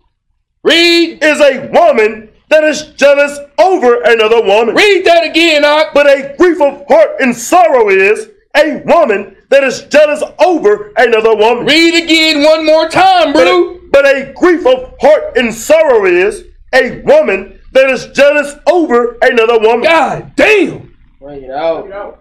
[0.64, 1.24] Read.
[1.24, 4.76] is a woman that is jealous over another woman.
[4.76, 5.94] Read that again, Ak.
[5.94, 11.36] But a grief of heart and sorrow is a woman that is jealous over another
[11.36, 11.66] woman.
[11.66, 13.76] Read again one more time, But bro.
[13.76, 19.18] a, but a grief of heart and sorrow is a woman that is jealous over
[19.22, 19.84] another woman.
[19.84, 20.96] God damn.
[21.20, 22.20] Bring it out.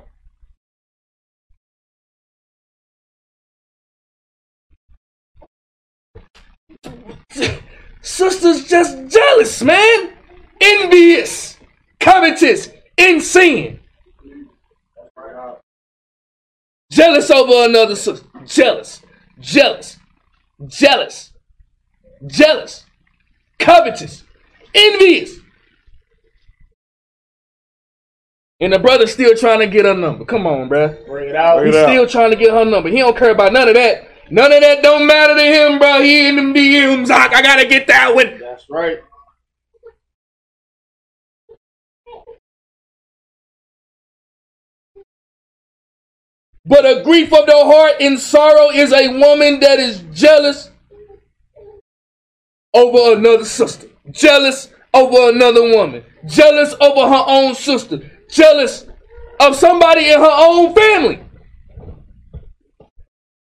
[8.02, 10.12] Sisters just jealous, man.
[10.60, 11.56] Envious,
[12.00, 13.80] covetous, insane.
[16.90, 18.26] Jealous over another sister.
[18.46, 19.02] Jealous,
[19.40, 19.98] jealous,
[20.66, 21.32] jealous,
[22.26, 22.84] jealous,
[23.58, 24.24] covetous,
[24.74, 25.36] envious.
[28.60, 30.24] And the brother still trying to get her number.
[30.24, 31.06] Come on, bruh.
[31.06, 31.58] Bring it out.
[31.58, 31.88] Bring He's it out.
[31.90, 32.88] still trying to get her number.
[32.88, 34.07] He don't care about none of that.
[34.30, 36.02] None of that don't matter to him, bro.
[36.02, 37.10] He in them DMs.
[37.10, 38.38] I, I gotta get that one.
[38.38, 39.00] That's right.
[46.66, 50.70] But a grief of the heart in sorrow is a woman that is jealous
[52.74, 58.86] over another sister, jealous over another woman, jealous over her own sister, jealous
[59.40, 61.20] of somebody in her own family.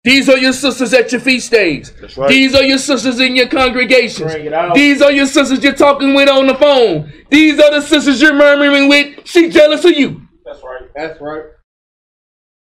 [0.02, 1.92] These are your sisters at your feast days.
[2.00, 2.28] That's right.
[2.28, 4.32] These are your sisters in your congregations.
[4.32, 4.74] Bring it out.
[4.74, 7.12] These are your sisters you're talking with on the phone.
[7.28, 9.26] These are the sisters you're murmuring with.
[9.26, 10.22] She jealous of you.
[10.44, 10.88] That's right.
[10.94, 11.42] That's right.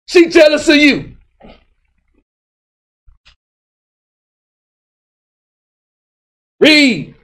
[0.08, 1.16] She jealous of you.
[6.60, 7.16] Read.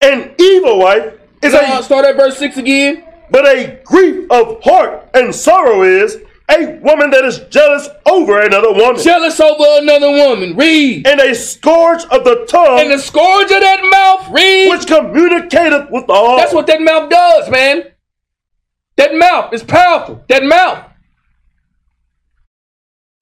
[0.00, 3.04] An evil wife is Uh, a start at verse 6 again.
[3.30, 6.18] but a grief of heart and sorrow is
[6.50, 9.02] a woman that is jealous over another woman.
[9.02, 10.56] Jealous over another woman.
[10.56, 11.06] Read.
[11.06, 14.34] and a scourge of the tongue And the scourge of that mouth.
[14.34, 14.70] Read.
[14.70, 16.36] which communicateth with all.
[16.36, 17.84] That's what that mouth does, man.
[18.96, 20.24] That mouth is powerful.
[20.28, 20.84] That mouth.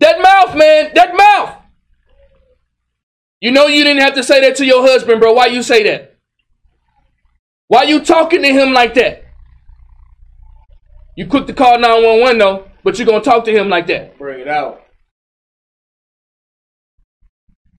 [0.00, 0.92] That mouth, man.
[0.94, 1.56] That mouth.
[3.40, 5.32] You know you didn't have to say that to your husband, bro.
[5.32, 6.16] Why you say that?
[7.68, 9.24] Why you talking to him like that?
[11.16, 14.18] You quick to call 911 though, but you're gonna talk to him like that.
[14.18, 14.82] Bring it out.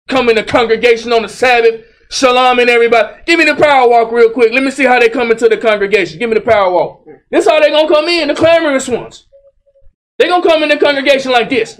[0.07, 3.21] Come in the congregation on the Sabbath, shalom and everybody.
[3.25, 4.51] Give me the power walk real quick.
[4.51, 6.19] Let me see how they come into the congregation.
[6.19, 7.05] Give me the power walk.
[7.29, 9.27] This how they gonna come in, the clamorous ones.
[10.19, 11.79] They gonna come in the congregation like this.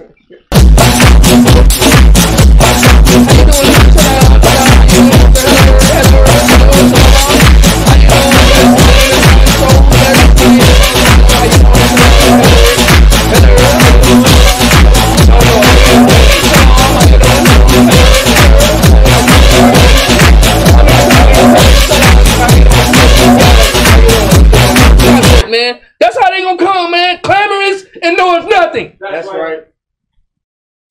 [25.52, 27.20] Man, that's how they gonna come, man.
[27.22, 28.98] Clamorous and knoweth nothing.
[29.00, 29.68] That's right.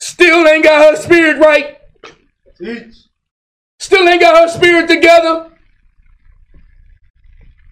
[0.00, 1.78] Still ain't got her spirit right.
[2.58, 2.94] Teach.
[3.78, 5.50] Still ain't got her spirit together.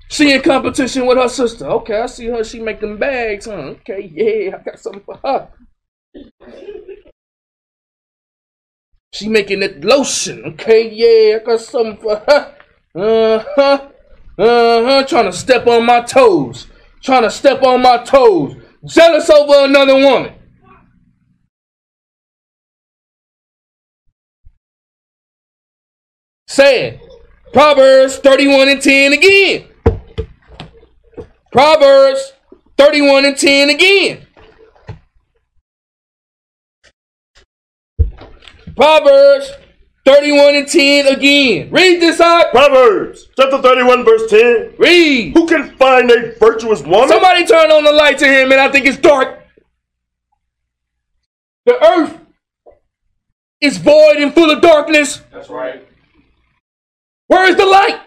[0.09, 1.67] She in competition with her sister.
[1.67, 2.43] Okay, I see her.
[2.43, 3.75] She make them bags, huh?
[3.81, 5.49] Okay, yeah, I got something for her.
[9.13, 10.45] She making it lotion.
[10.47, 12.55] Okay, yeah, I got something for her.
[12.95, 13.89] Uh huh.
[14.39, 15.07] Uh huh.
[15.07, 16.67] Trying to step on my toes.
[17.03, 18.57] Trying to step on my toes.
[18.85, 20.35] Jealous over another woman.
[26.47, 27.01] Sad.
[27.53, 29.69] Proverbs 31 and 10 again.
[31.53, 32.33] Proverbs
[32.77, 34.27] 31 and 10 again.
[38.77, 39.51] Proverbs
[40.09, 41.71] 31 and 10 again.
[41.71, 42.51] Read this out.
[42.51, 44.77] Proverbs chapter 31, verse 10.
[44.79, 45.35] Read.
[45.35, 47.09] Who can find a virtuous woman?
[47.09, 48.59] Somebody turn on the light to him, man.
[48.59, 49.43] I think it's dark.
[51.67, 52.19] The earth
[53.61, 55.21] is void and full of darkness.
[55.31, 55.87] That's right.
[57.27, 58.01] Where is the light?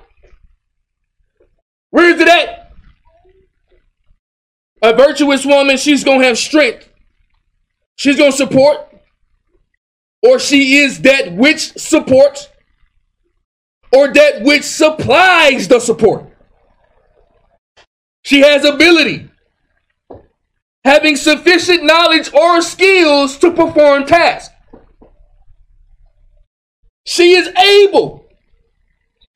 [1.91, 2.71] Where is it at?
[4.81, 6.89] A virtuous woman, she's going to have strength.
[7.95, 8.90] She's going to support.
[10.23, 12.47] Or she is that which supports.
[13.93, 16.25] Or that which supplies the support.
[18.23, 19.29] She has ability.
[20.83, 24.53] Having sufficient knowledge or skills to perform tasks.
[27.05, 28.25] She is able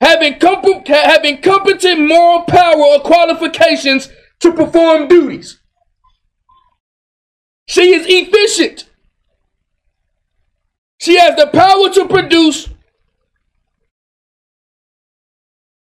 [0.01, 4.09] having, comp- having competent moral power or qualifications
[4.39, 5.59] to perform duties.
[7.67, 8.89] She is efficient.
[10.99, 12.69] She has the power to produce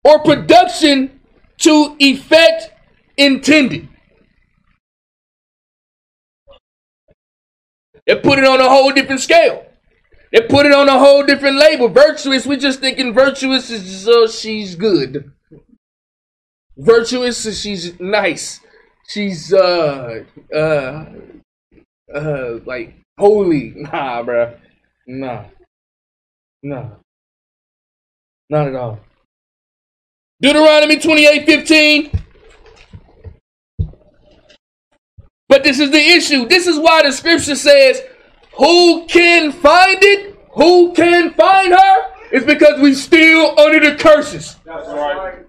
[0.04, 1.20] or production
[1.58, 2.72] to effect
[3.16, 3.88] intended.
[8.06, 9.66] They put it on a whole different scale.
[10.32, 11.88] They put it on a whole different label.
[11.88, 15.30] Virtuous, we're just thinking virtuous is so she's good.
[16.76, 18.60] Virtuous is she's nice.
[19.08, 20.24] She's uh
[20.54, 21.04] uh
[22.14, 23.74] uh like holy.
[23.76, 24.58] Nah, bruh.
[25.08, 25.44] Nah.
[26.62, 26.90] Nah.
[28.50, 29.00] Not at all.
[30.40, 32.10] Deuteronomy 28 15.
[35.48, 36.46] But this is the issue.
[36.46, 38.02] This is why the scripture says,
[38.58, 40.38] Who can find it?
[40.52, 42.06] Who can find her?
[42.30, 44.56] It's because we still under the curses.
[44.66, 45.46] That's right.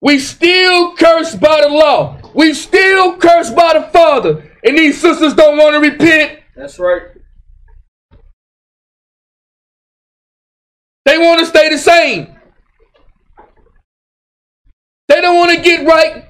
[0.00, 2.18] We still cursed by the law.
[2.34, 4.48] We still cursed by the Father.
[4.64, 6.38] And these sisters don't want to repent.
[6.54, 7.02] That's right.
[11.04, 12.36] They want to stay the same.
[15.08, 16.24] They don't want to get right.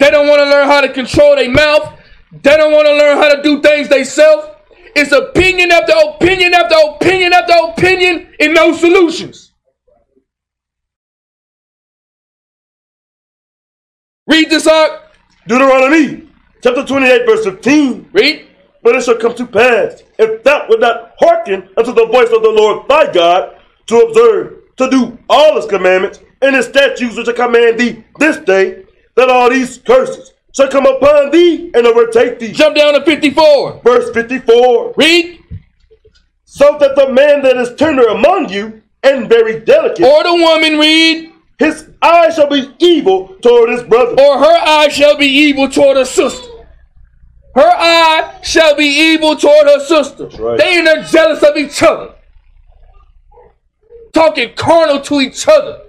[0.00, 1.98] They don't want to learn how to control their mouth.
[2.32, 4.48] They don't want to learn how to do things themselves.
[4.96, 9.52] It's opinion after opinion after opinion after opinion and no solutions.
[14.26, 15.02] Read this out.
[15.46, 16.28] Deuteronomy
[16.62, 18.10] chapter 28, verse 15.
[18.12, 18.46] Read.
[18.82, 22.42] But it shall come to pass, if thou wilt not hearken unto the voice of
[22.42, 27.28] the Lord thy God, to observe, to do all his commandments and his statutes which
[27.28, 32.38] I command thee this day, that all these curses shall come upon thee and overtake
[32.38, 32.52] thee.
[32.52, 33.80] Jump down to 54.
[33.84, 34.94] Verse 54.
[34.96, 35.40] Read.
[36.44, 40.78] So that the man that is tender among you and very delicate, Or the woman
[40.78, 41.32] read.
[41.58, 44.12] his eye shall be evil toward his brother.
[44.12, 46.48] Or her eye shall be evil toward her sister.
[47.54, 50.26] Her eye shall be evil toward her sister.
[50.42, 50.58] right.
[50.58, 52.13] They there jealous of each other.
[54.14, 55.82] Talking carnal to each other.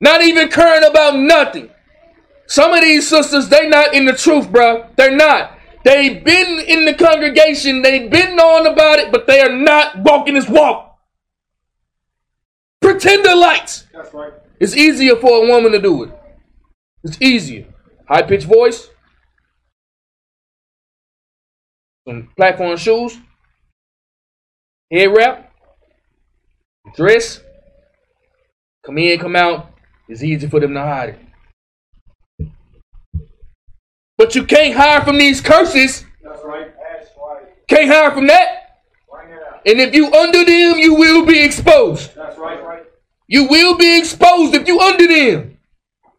[0.00, 1.70] Not even caring about nothing.
[2.46, 4.94] Some of these sisters, they not in the truth, bruh.
[4.96, 5.58] They're not.
[5.84, 10.34] They've been in the congregation, they've been knowing about it, but they are not walking
[10.34, 10.98] this walk.
[12.80, 13.86] Pretender lights.
[13.92, 14.32] That's right.
[14.60, 16.10] It's easier for a woman to do it.
[17.04, 17.66] It's easier.
[18.08, 18.88] High pitched voice.
[22.06, 23.18] Some platform shoes.
[24.90, 25.52] Head wrap.
[26.96, 27.40] Dress.
[28.84, 29.70] Come in, come out.
[30.08, 32.48] It's easy for them to hide it.
[34.16, 36.04] But you can't hide from these curses.
[36.24, 36.72] That's right.
[36.76, 37.68] That's right.
[37.68, 38.80] Can't hide from that.
[39.10, 39.60] Bring it out.
[39.66, 42.14] And if you under them, you will be exposed.
[42.16, 42.62] That's right.
[42.64, 42.84] Right.
[43.26, 45.58] You will be exposed if you under them.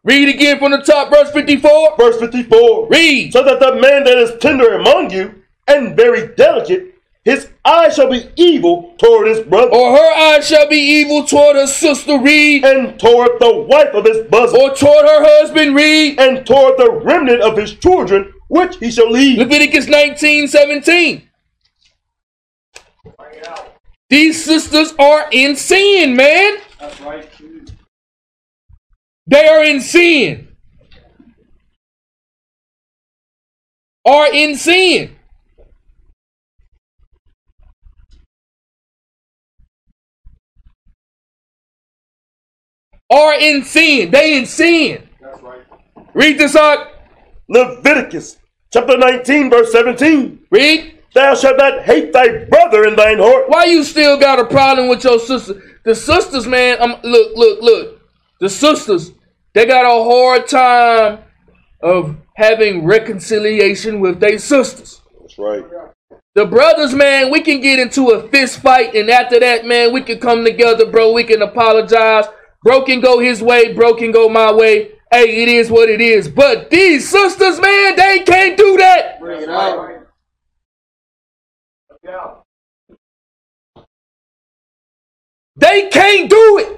[0.04, 1.96] Read again from the top, verse 54.
[1.98, 2.88] Verse 54.
[2.88, 3.32] Read.
[3.32, 6.89] So that the man that is tender among you and very delicate,
[7.24, 11.56] his eye shall be evil toward his brother, Or her eye shall be evil toward
[11.56, 12.64] her sister, read.
[12.64, 16.18] and toward the wife of his bosom, Or toward her husband, read.
[16.18, 19.38] and toward the remnant of his children, which he shall leave.
[19.38, 21.28] Leviticus 19, 17.
[24.08, 26.56] These sisters are in sin, man.
[26.80, 27.28] That's right.
[29.26, 30.48] They are in sin.
[34.04, 35.14] Are in sin.
[43.10, 44.10] Are in sin.
[44.10, 45.08] They in sin.
[45.20, 45.62] That's right.
[46.14, 46.92] Read this out.
[47.48, 48.38] Leviticus
[48.72, 50.46] chapter 19, verse 17.
[50.50, 50.98] Read.
[51.12, 53.48] Thou shalt not hate thy brother in thine heart.
[53.48, 55.60] Why you still got a problem with your sister?
[55.84, 56.78] The sisters, man.
[56.80, 58.00] I'm look, look, look.
[58.38, 59.10] The sisters,
[59.52, 61.18] they got a hard time
[61.82, 65.00] of having reconciliation with their sisters.
[65.20, 65.64] That's right.
[66.34, 70.00] The brothers, man, we can get into a fist fight, and after that, man, we
[70.02, 71.12] can come together, bro.
[71.12, 72.26] We can apologize.
[72.62, 74.92] Bro can go his way, bro can go my way.
[75.10, 76.28] Hey, it is what it is.
[76.28, 79.18] But these sisters, man, they can't do that.
[79.18, 80.06] Bring it out.
[82.04, 82.34] Yeah.
[85.56, 86.76] They can't do it.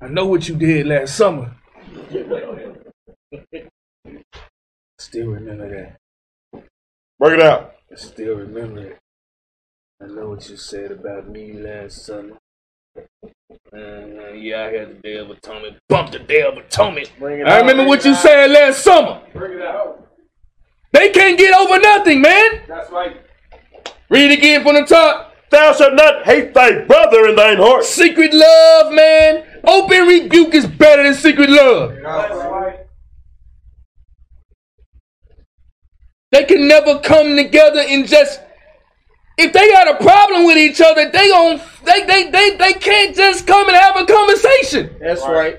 [0.00, 1.54] I know what you did last summer.
[4.98, 6.62] Still remember that.
[7.18, 7.74] Bring it out.
[7.90, 9.01] I still remember it.
[10.02, 12.36] I know what you said about me last summer.
[13.72, 15.76] Uh, yeah, I had the Day of Atonement.
[15.88, 17.12] Bump the Day of Atonement.
[17.20, 18.16] Bring it I remember bring what you out.
[18.22, 19.22] said last summer.
[19.32, 20.08] Bring it out.
[20.92, 22.62] They can't get over nothing, man.
[22.66, 23.16] That's right.
[24.10, 25.34] Read it again from the top.
[25.50, 27.84] Thou shalt not hate thy brother in thine heart.
[27.84, 29.44] Secret love, man.
[29.64, 31.94] Open rebuke is better than secret love.
[32.02, 32.86] That's right.
[36.32, 38.40] They can never come together and just
[39.38, 43.14] if they got a problem with each other, they gon' they they they they can't
[43.14, 44.94] just come and have a conversation.
[45.00, 45.58] That's right.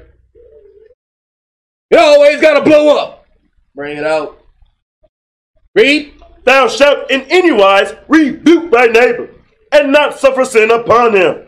[1.89, 3.25] It always gotta blow up.
[3.75, 4.39] Bring it out.
[5.75, 6.13] Read.
[6.43, 9.29] Thou shalt in any wise rebuke thy neighbor,
[9.71, 11.47] and not suffer sin upon him.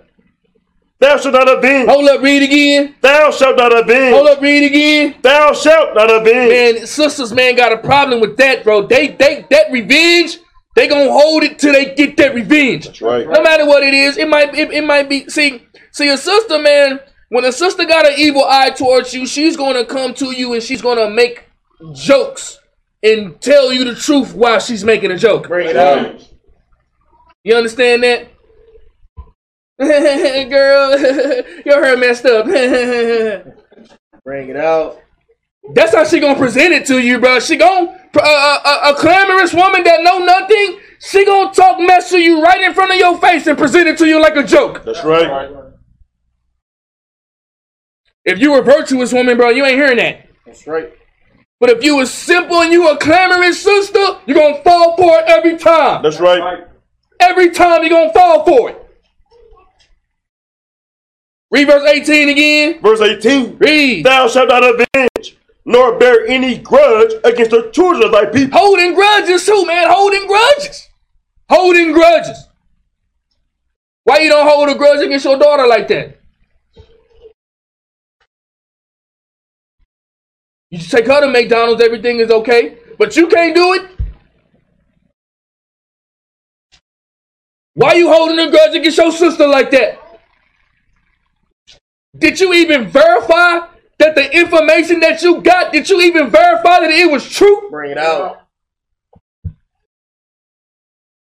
[1.00, 1.90] Thou shalt not avenge.
[1.90, 2.96] Hold up, read again.
[3.02, 4.16] Thou shalt not avenge.
[4.16, 5.16] Hold up, read again.
[5.22, 6.78] Thou shalt not avenge.
[6.78, 8.88] Man, sisters, man, got a problem with that, bro.
[8.88, 10.40] They they that revenge,
[10.76, 12.86] they gonna hold it till they get that revenge.
[12.86, 13.28] That's right.
[13.28, 16.60] No matter what it is, it might it, it might be see see a sister,
[16.60, 17.00] man.
[17.30, 20.62] When a sister got an evil eye towards you, she's gonna come to you and
[20.62, 21.46] she's gonna make
[21.94, 22.60] jokes
[23.02, 25.48] and tell you the truth while she's making a joke.
[25.48, 26.22] Bring it out.
[27.44, 28.28] You understand that?
[30.50, 31.00] Girl,
[31.66, 32.46] your hair messed up.
[34.24, 35.02] Bring it out.
[35.74, 37.40] That's how she gonna present it to you, bro.
[37.40, 40.80] She gon' a, a, a clamorous woman that know nothing.
[41.00, 43.98] She gonna talk mess to you right in front of your face and present it
[44.00, 44.84] to you like a joke.
[44.84, 45.52] That's right.
[48.24, 50.28] If you were a virtuous woman, bro, you ain't hearing that.
[50.46, 50.92] That's right.
[51.60, 55.26] But if you was simple and you a clamorous sister, you're gonna fall for it
[55.28, 56.02] every time.
[56.02, 56.66] That's right.
[57.20, 58.82] Every time you're gonna fall for it.
[61.52, 62.82] Read verse 18 again.
[62.82, 63.58] Verse 18.
[63.58, 64.06] Read.
[64.06, 68.58] Thou shalt not avenge, nor bear any grudge against the children of thy people.
[68.58, 69.88] Holding grudges too, man.
[69.90, 70.88] Holding grudges.
[71.50, 72.48] Holding grudges.
[74.04, 76.20] Why you don't hold a grudge against your daughter like that?
[80.70, 83.92] You just take her to McDonald's, everything is okay, but you can't do it.
[87.74, 90.00] Why you holding a grudge against your sister like that?
[92.18, 93.68] Did you even verify
[93.98, 97.70] that the information that you got, did you even verify that it was true?
[97.70, 98.42] Bring it out.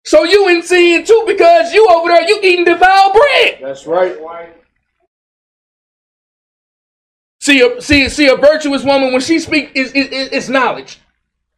[0.04, 3.60] So you in sin too because you over there, you eating defiled bread.
[3.62, 4.18] That's right.
[7.40, 11.00] See a see see a virtuous woman when she speak is is is knowledge.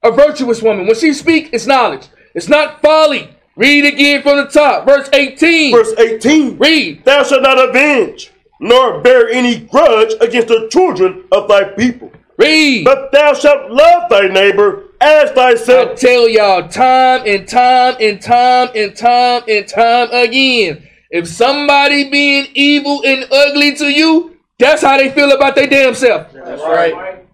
[0.02, 2.08] A virtuous woman when she speak is knowledge.
[2.34, 3.30] It's not folly.
[3.56, 5.72] Read again from the top, verse 18.
[5.72, 6.58] Verse 18.
[6.58, 7.06] Read.
[7.06, 8.32] Thou shalt not avenge,
[8.64, 12.12] nor bear any grudge against the children of thy people.
[12.38, 12.86] Read.
[12.86, 15.92] But thou shalt love thy neighbor as thyself.
[15.92, 20.88] I tell y'all time and time and time and time and time again.
[21.12, 25.94] If somebody being evil and ugly to you, that's how they feel about their damn
[25.94, 26.32] self.
[26.32, 27.26] That's right.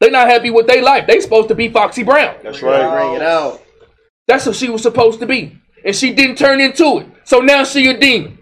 [0.00, 1.06] They not happy with their life.
[1.06, 2.34] They supposed to be Foxy Brown.
[2.42, 2.90] That's right.
[2.90, 3.62] Bring it out.
[4.26, 5.56] That's what she was supposed to be.
[5.84, 7.06] And she didn't turn into it.
[7.24, 8.35] So now she a demon.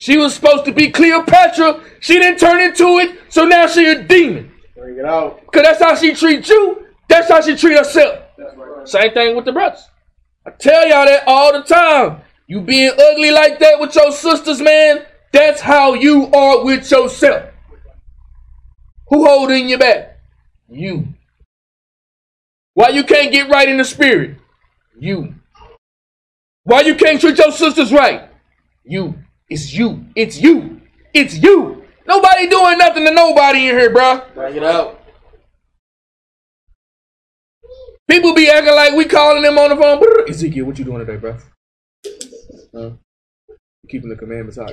[0.00, 1.82] She was supposed to be Cleopatra.
[2.00, 3.20] She didn't turn into it.
[3.28, 4.50] So now she a demon.
[4.74, 5.42] Bring it out.
[5.42, 6.86] Because that's how she treat you.
[7.06, 8.24] That's how she treat herself.
[8.84, 9.86] Same thing with the brothers.
[10.46, 12.22] I tell y'all that all the time.
[12.46, 17.50] You being ugly like that with your sisters, man, that's how you are with yourself.
[19.08, 20.18] Who holding you back?
[20.68, 21.08] You.
[22.72, 24.36] Why you can't get right in the spirit?
[24.98, 25.34] You.
[26.64, 28.30] Why you can't treat your sisters right?
[28.82, 29.14] You.
[29.50, 30.06] It's you.
[30.14, 30.80] It's you.
[31.12, 31.82] It's you.
[32.06, 34.32] Nobody doing nothing to nobody in here, bruh.
[34.32, 35.00] Bring it out.
[38.08, 39.98] People be acting like we calling them on the phone.
[40.00, 40.28] Brr.
[40.28, 41.36] Ezekiel, what you doing today, bro?
[42.74, 42.90] Huh?
[43.88, 44.72] Keeping the commandments hot.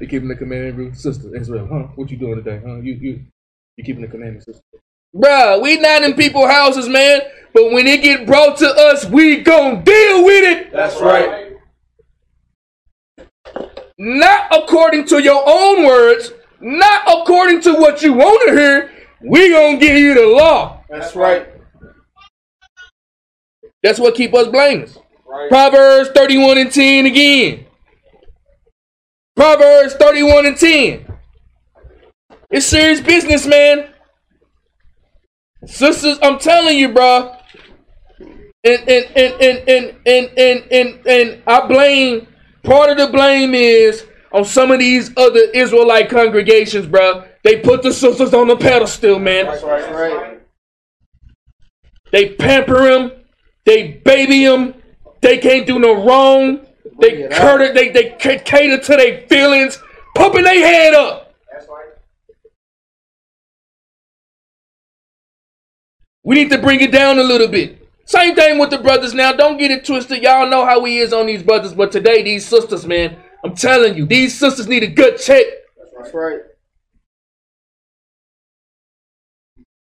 [0.00, 1.88] you keeping the commandments, sister Israel, huh?
[1.96, 2.76] What you doing today, huh?
[2.76, 3.24] You you
[3.76, 4.62] you keeping the commandments, sister.
[5.14, 7.22] Bruh, we not in people houses, man.
[7.52, 10.72] But when it get brought to us, we gon' deal with it.
[10.72, 11.47] That's right.
[13.98, 18.90] Not according to your own words, not according to what you want to hear.
[19.20, 20.84] We gonna give you the law.
[20.88, 21.48] That's right.
[23.82, 24.98] That's what keep us blameless.
[25.26, 25.48] Right.
[25.48, 27.66] Proverbs 31 and 10 again.
[29.34, 31.06] Proverbs 31 and 10.
[32.50, 33.90] It's serious business, man.
[35.66, 37.34] Sisters, I'm telling you, bro.
[38.20, 42.26] And and and and and and and, and, and I blame
[42.62, 47.24] part of the blame is on some of these other Israelite congregations, bro.
[47.44, 49.46] They put the sisters on the pedestal, man.
[49.46, 49.80] That's right.
[49.80, 50.40] That's right.
[52.12, 53.12] They pamper them.
[53.64, 54.74] They baby them.
[55.20, 56.66] They can't do no wrong.
[57.00, 59.80] They cater, they, they cater to their feelings,
[60.16, 61.34] pumping their head up.
[61.52, 61.86] That's right.
[66.24, 67.87] We need to bring it down a little bit.
[68.08, 69.32] Same thing with the brothers now.
[69.32, 70.22] Don't get it twisted.
[70.22, 73.98] Y'all know how he is on these brothers, but today, these sisters, man, I'm telling
[73.98, 75.44] you, these sisters need a good check.
[75.98, 76.40] That's right.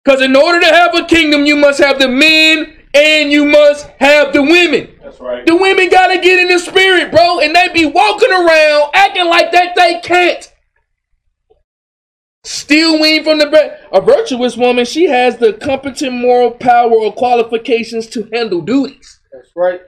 [0.04, 3.88] Because in order to have a kingdom, you must have the men and you must
[3.98, 4.94] have the women.
[5.02, 5.44] That's right.
[5.44, 9.50] The women gotta get in the spirit, bro, and they be walking around acting like
[9.50, 10.51] that they can't.
[12.44, 13.86] Still wean from the bread.
[13.92, 19.20] A virtuous woman, she has the competent moral power or qualifications to handle duties.
[19.32, 19.80] That's right.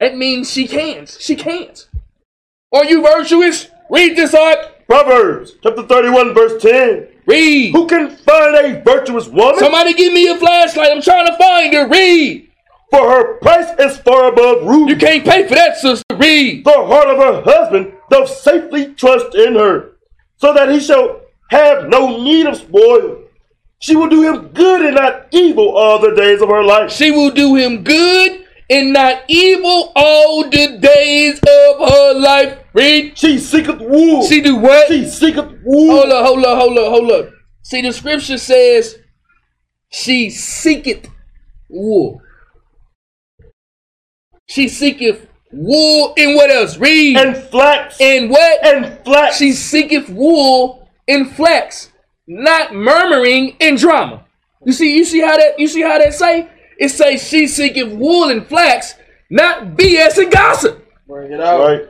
[0.00, 1.08] That means she can't.
[1.08, 1.88] She can't.
[2.72, 3.70] Are you virtuous?
[3.88, 4.86] Read this art.
[4.86, 7.08] Proverbs chapter 31, verse 10.
[7.26, 7.72] Read.
[7.72, 9.58] Who can find a virtuous woman?
[9.58, 10.90] Somebody give me a flashlight.
[10.90, 11.88] I'm trying to find her.
[11.88, 12.50] Read.
[12.90, 14.94] For her price is far above rubies.
[14.94, 16.04] You can't pay for that, sister.
[16.16, 16.64] Read.
[16.64, 19.92] The heart of her husband doth safely trust in her,
[20.36, 21.22] so that he shall
[21.54, 23.22] have no need of spoil.
[23.78, 26.90] She will do him good and not evil all the days of her life.
[26.90, 32.58] She will do him good and not evil all the days of her life.
[32.72, 33.18] Read.
[33.18, 34.26] She seeketh wool.
[34.26, 34.88] She do what?
[34.88, 35.96] She seeketh wool.
[35.98, 37.32] Hold up, hold up, hold up, hold up.
[37.62, 38.98] See, the scripture says
[39.90, 41.08] she seeketh
[41.68, 42.20] wool.
[44.46, 46.78] She seeketh wool and what else?
[46.78, 47.16] Read.
[47.16, 48.00] and flax.
[48.00, 48.64] And what?
[48.64, 49.36] and flax.
[49.36, 51.92] She seeketh wool and flax,
[52.26, 54.24] not murmuring in drama.
[54.64, 56.48] You see, you see how that you see how that say?
[56.78, 58.94] It say she seeketh wool and flax,
[59.30, 60.86] not BS and gossip.
[61.06, 61.60] Bring it out.
[61.60, 61.88] right.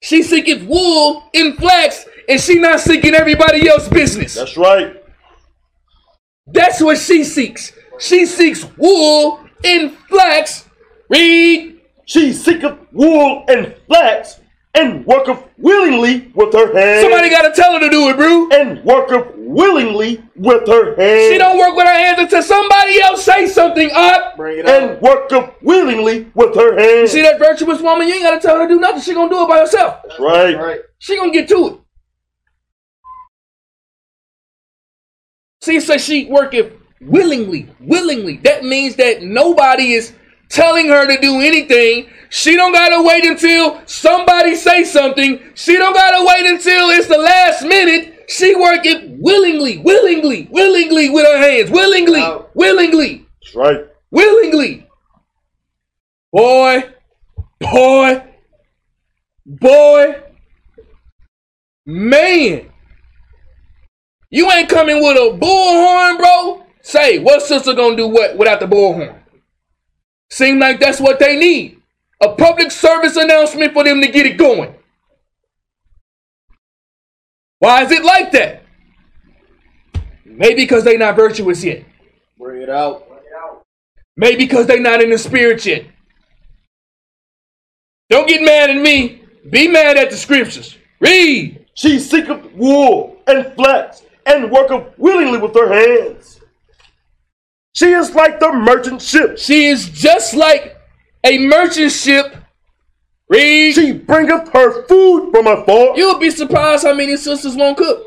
[0.00, 4.34] She seeketh wool and flax, and she not seeking everybody else's business.
[4.34, 5.02] That's right.
[6.46, 7.72] That's what she seeks.
[8.00, 10.68] She seeks wool and flax.
[11.08, 11.80] Read.
[12.04, 14.40] She seeketh wool and flax,
[14.74, 17.02] and worketh willingly with her hands.
[17.02, 18.48] Somebody gotta tell her to do it, bro.
[18.50, 21.32] and worketh willingly with her hands.
[21.32, 24.36] She don't work with her hands until somebody else say something up.
[24.36, 24.82] Bring it out.
[24.82, 27.14] and worketh willingly with her hands.
[27.14, 28.08] You See that virtuous woman?
[28.08, 29.02] You ain't gotta tell her to do nothing.
[29.02, 30.00] She gonna do it by herself.
[30.08, 30.56] That's right.
[30.56, 30.80] right.
[30.98, 31.78] She gonna get to it.
[35.60, 38.38] See, so she worketh willingly, willingly.
[38.38, 40.12] That means that nobody is
[40.48, 42.10] telling her to do anything.
[42.34, 45.38] She don't gotta wait until somebody say something.
[45.54, 48.24] She don't gotta wait until it's the last minute.
[48.30, 52.46] She work it willingly, willingly, willingly with her hands, willingly, Wow.
[52.54, 53.80] willingly, That's right.
[54.10, 54.86] willingly.
[56.32, 56.84] Boy,
[57.60, 58.22] boy,
[59.44, 60.22] boy,
[61.84, 62.70] man.
[64.30, 66.64] You ain't coming with a bullhorn, bro.
[66.80, 69.18] Say, what sister gonna do what without the bullhorn?
[70.30, 71.81] Seem like that's what they need.
[72.22, 74.74] A public service announcement for them to get it going.
[77.58, 78.62] Why is it like that?
[80.24, 81.84] Maybe because they're not virtuous yet.
[82.38, 83.08] Bring it out.
[84.16, 85.86] Maybe because they're not in the spirit yet.
[88.08, 89.22] Don't get mad at me.
[89.50, 90.76] Be mad at the scriptures.
[91.00, 91.66] Read.
[91.74, 96.40] She seeketh wool and flax, and worketh willingly with her hands.
[97.74, 99.38] She is like the merchant ship.
[99.38, 100.76] She is just like
[101.24, 102.36] a merchant ship.
[103.28, 103.74] Read.
[103.74, 105.96] She bringeth her food from afar.
[105.96, 108.04] You'll be surprised how many sisters won't cook.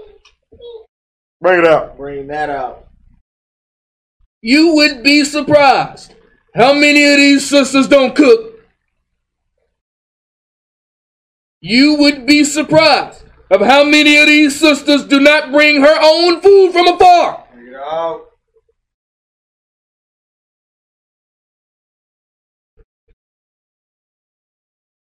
[1.42, 1.98] Bring it out.
[1.98, 2.88] Bring that out.
[4.42, 6.14] You would be surprised
[6.54, 8.60] how many of these sisters don't cook.
[11.62, 16.42] You would be surprised of how many of these sisters do not bring her own
[16.42, 17.44] food from afar.
[17.54, 18.26] Bring it out.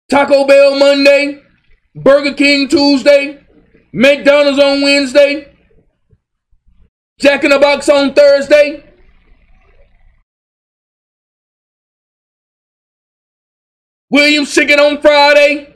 [0.08, 1.42] Taco Bell Monday,
[1.94, 3.40] Burger King Tuesday,
[3.92, 5.52] McDonald's on Wednesday,
[7.18, 8.82] Jack in the Box on Thursday.
[14.10, 15.74] Williams Chicken on Friday.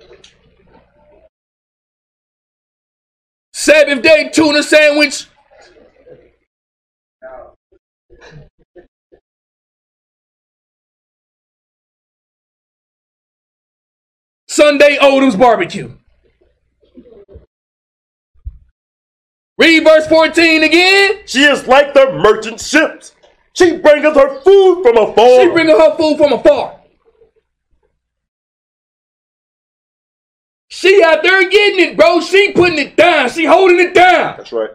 [3.53, 5.30] Sabbath Day tuna sandwich.
[14.51, 15.93] Sunday Odom's barbecue.
[19.57, 21.21] Read verse 14 again.
[21.25, 23.15] She is like the merchant ships.
[23.53, 25.41] She bringeth her food from afar.
[25.41, 26.81] She bringing her food from afar.
[30.67, 32.21] She out there getting it, bro.
[32.21, 33.31] She putting it down.
[33.31, 34.35] She holding it down.
[34.39, 34.71] That's right.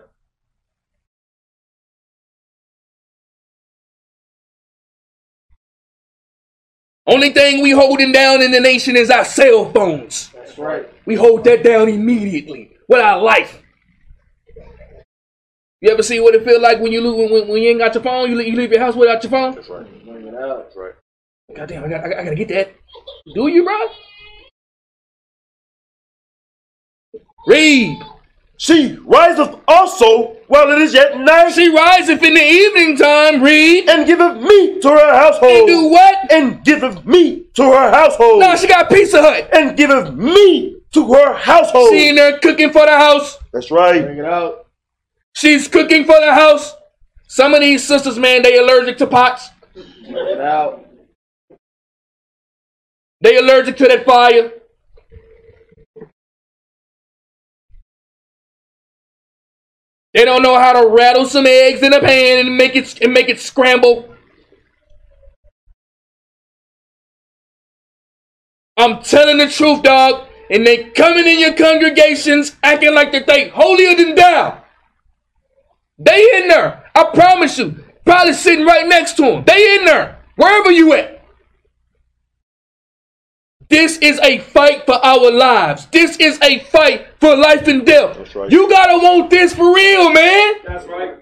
[7.16, 10.32] Only thing we holding down in the nation is our cell phones.
[10.34, 10.86] That's right.
[11.05, 13.61] We hold that down immediately with our life.
[15.80, 17.93] You ever see what it feel like when you lose, when, when you ain't got
[17.93, 18.30] your phone?
[18.30, 19.55] You, leave- you leave your house without your phone.
[19.55, 20.05] That's right.
[20.05, 20.66] Bring it out.
[20.66, 20.91] That's right.
[21.55, 22.76] God damn, I got, I got, I gotta get that.
[23.34, 23.88] Do you, bro?
[27.47, 27.97] Read.
[28.57, 33.41] She riseth also while it is yet night, She riseth in the evening time.
[33.41, 33.89] Read.
[33.89, 35.52] and giveth meat to her household.
[35.52, 36.32] And do what?
[36.32, 38.39] And giveth meat to her household.
[38.39, 39.50] No, she got Pizza Hut.
[39.54, 41.89] and giveth meat to her household.
[41.91, 43.38] She in there cooking for the house.
[43.54, 44.02] That's right.
[44.04, 44.68] Bring it out.
[45.34, 46.74] She's cooking for the house.
[47.28, 49.50] Some of these sisters, man, they allergic to pots.
[49.74, 50.86] Bring it out.
[53.22, 54.52] They allergic to that fire.
[60.16, 63.13] They don't know how to rattle some eggs in a pan and make it and
[63.13, 64.16] make it scramble.
[68.78, 70.30] I'm telling the truth, dog.
[70.49, 74.63] And they coming in your congregations acting like that they holier than thou.
[75.97, 76.89] They in there.
[76.95, 77.84] I promise you.
[78.05, 79.43] Probably sitting right next to them.
[79.43, 80.20] They in there.
[80.38, 81.26] Wherever you at.
[83.68, 85.88] This is a fight for our lives.
[85.88, 88.17] This is a fight for life and death.
[88.17, 88.51] That's right.
[88.51, 90.53] You gotta want this for real, man.
[90.65, 91.17] That's right.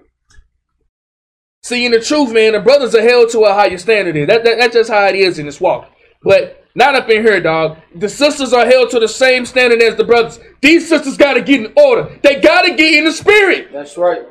[1.63, 4.15] See, in the truth, man, the brothers are held to a higher standard.
[4.15, 4.25] Here.
[4.25, 5.89] That, that, that's just how it is in this walk.
[6.23, 7.77] But not up in here, dog.
[7.95, 10.39] The sisters are held to the same standard as the brothers.
[10.61, 12.19] These sisters gotta get in order.
[12.21, 13.71] They gotta get in the spirit.
[13.71, 14.23] That's right.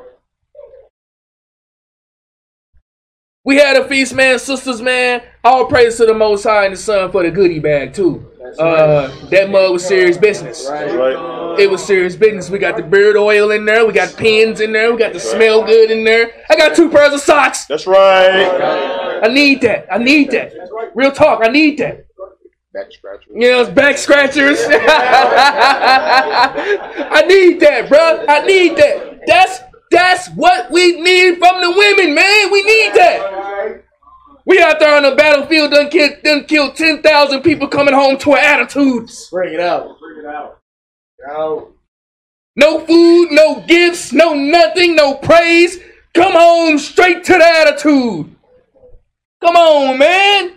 [3.44, 5.22] We had a feast, man, sisters, man.
[5.42, 8.31] All praise to the Most High and the Son for the goodie bag too.
[8.42, 10.66] That's Uh, that mug was serious business.
[10.68, 11.58] That's right.
[11.60, 12.50] It was serious business.
[12.50, 13.86] We got the beard oil in there.
[13.86, 14.92] We got pins in there.
[14.92, 16.32] We got the smell good in there.
[16.50, 17.66] I got two pairs of socks.
[17.66, 19.20] That's right.
[19.22, 19.86] I need that.
[19.92, 20.52] I need that.
[20.94, 21.40] Real talk.
[21.44, 22.06] I need that.
[22.74, 23.28] Back scratchers.
[23.34, 24.58] You know, it's back scratchers.
[24.66, 24.72] I
[27.28, 28.24] need that, bro.
[28.26, 29.20] I need that.
[29.26, 32.50] That's that's what we need from the women, man.
[32.50, 33.20] We need that.
[34.44, 38.32] We out there on the battlefield done killed, done killed 10,000 people coming home to
[38.32, 39.28] our attitudes.
[39.30, 39.98] Bring it out.
[40.00, 40.58] Bring it out.
[41.30, 41.72] Out.
[42.56, 45.78] No food, no gifts, no nothing, no praise.
[46.12, 48.34] Come home straight to the attitude.
[49.40, 50.56] Come on, man.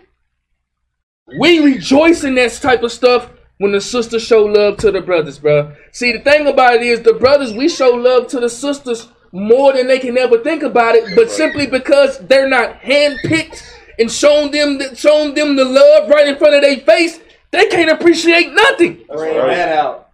[1.40, 5.40] We rejoice in this type of stuff when the sisters show love to the brothers,
[5.40, 5.74] bro.
[5.92, 9.74] See, the thing about it is, the brothers, we show love to the sisters more
[9.74, 14.52] than they can ever think about it, but simply because they're not handpicked and shown
[14.52, 17.20] them, shown them the love right in front of their face,
[17.52, 19.04] they can't appreciate nothing.
[19.08, 19.56] Bring right.
[19.56, 20.10] that out.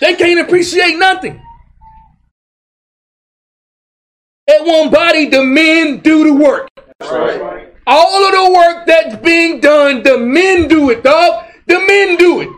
[0.00, 1.40] They can't appreciate nothing.
[4.48, 6.68] At one body, the men do the work.
[6.98, 7.74] That's right.
[7.86, 11.46] All of the work that's being done, the men do it, dog.
[11.66, 12.48] The men do it.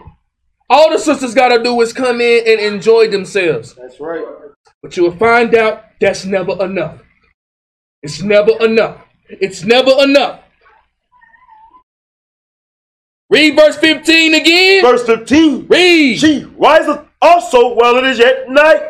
[0.68, 3.74] All the sisters gotta do is come in and enjoy themselves.
[3.74, 4.24] That's right.
[4.82, 7.00] But you will find out that's never enough.
[8.02, 9.04] It's never enough.
[9.40, 10.40] It's never enough.
[13.28, 14.82] Read verse 15 again.
[14.82, 15.66] Verse 15.
[15.68, 16.18] Read.
[16.18, 18.82] She riseth also while it is yet night,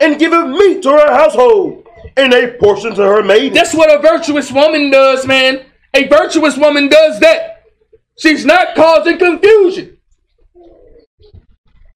[0.00, 1.86] and giveth meat to her household,
[2.16, 3.54] and a portion to her maid.
[3.54, 5.64] That's what a virtuous woman does, man.
[5.94, 7.64] A virtuous woman does that.
[8.18, 9.96] She's not causing confusion.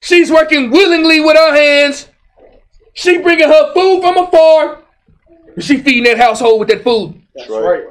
[0.00, 2.08] She's working willingly with her hands.
[2.94, 4.82] She bringing her food from afar.
[5.58, 7.21] She feeding that household with that food.
[7.34, 7.60] That's right.
[7.60, 7.84] right.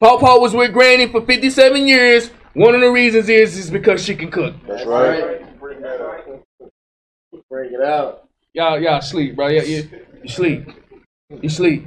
[0.00, 2.30] Paul Paul was with Granny for 57 years.
[2.54, 4.54] One of the reasons is is because she can cook.
[4.66, 5.40] That's right.
[7.48, 8.28] Bring it out.
[8.54, 9.48] Y'all, y'all sleep, bro.
[9.48, 9.88] Yeah, you,
[10.22, 10.68] you sleep.
[11.42, 11.86] You sleep.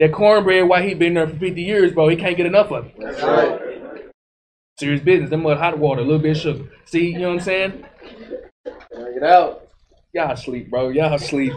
[0.00, 2.86] That cornbread, why he been there for 50 years, bro, he can't get enough of
[2.86, 2.94] it.
[2.98, 3.60] That's right.
[4.78, 5.30] Serious business.
[5.30, 6.70] Them mud hot water, a little bit of sugar.
[6.84, 7.86] See, you know what I'm saying?
[8.94, 9.68] Bring it out.
[10.12, 10.90] Y'all sleep, bro.
[10.90, 11.54] Y'all sleep.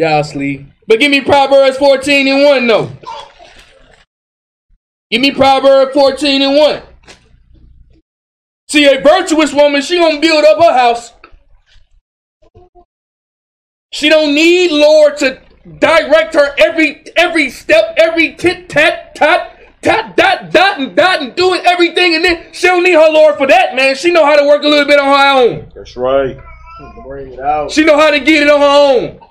[0.00, 0.66] Y'all sleep.
[0.86, 2.90] But give me Proverbs 14 and 1, though.
[5.10, 6.82] Give me Proverbs 14 and 1.
[8.70, 11.12] See, a virtuous woman, she gonna build up her house.
[13.92, 15.38] She don't need Lord to
[15.78, 21.34] direct her every every step, every tit tat tat tat dot dot and dot and
[21.34, 23.94] doing everything, and then she don't need her Lord for that, man.
[23.96, 25.72] She know how to work a little bit on her own.
[25.74, 26.38] That's right.
[27.04, 27.70] Bring it out.
[27.70, 29.29] She know how to get it on her own.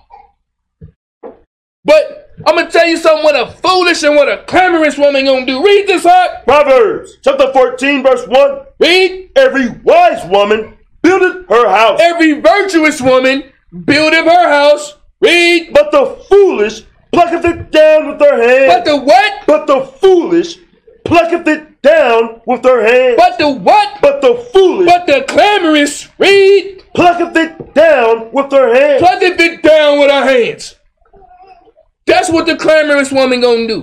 [1.85, 5.45] But I'm gonna tell you something what a foolish and what a clamorous woman gonna
[5.45, 5.63] do.
[5.63, 6.45] Read this up.
[6.45, 8.59] Proverbs chapter 14, verse 1.
[8.79, 9.29] Read.
[9.35, 13.51] Every wise woman buildeth her house, Every virtuous woman
[13.85, 14.95] buildeth her house.
[15.21, 15.73] Read.
[15.73, 18.67] but the foolish plucketh it down with her hand.
[18.67, 19.33] But the what?
[19.47, 20.57] But the foolish
[21.05, 23.15] plucketh it down with her hand.
[23.17, 24.01] But the what?
[24.01, 26.07] But the foolish But the clamorous.
[26.17, 26.83] Read.
[26.93, 28.99] plucketh it down with her hand.
[28.99, 30.75] Plucketh it down with her hands.
[32.09, 33.81] That's what the clamorous woman gonna do.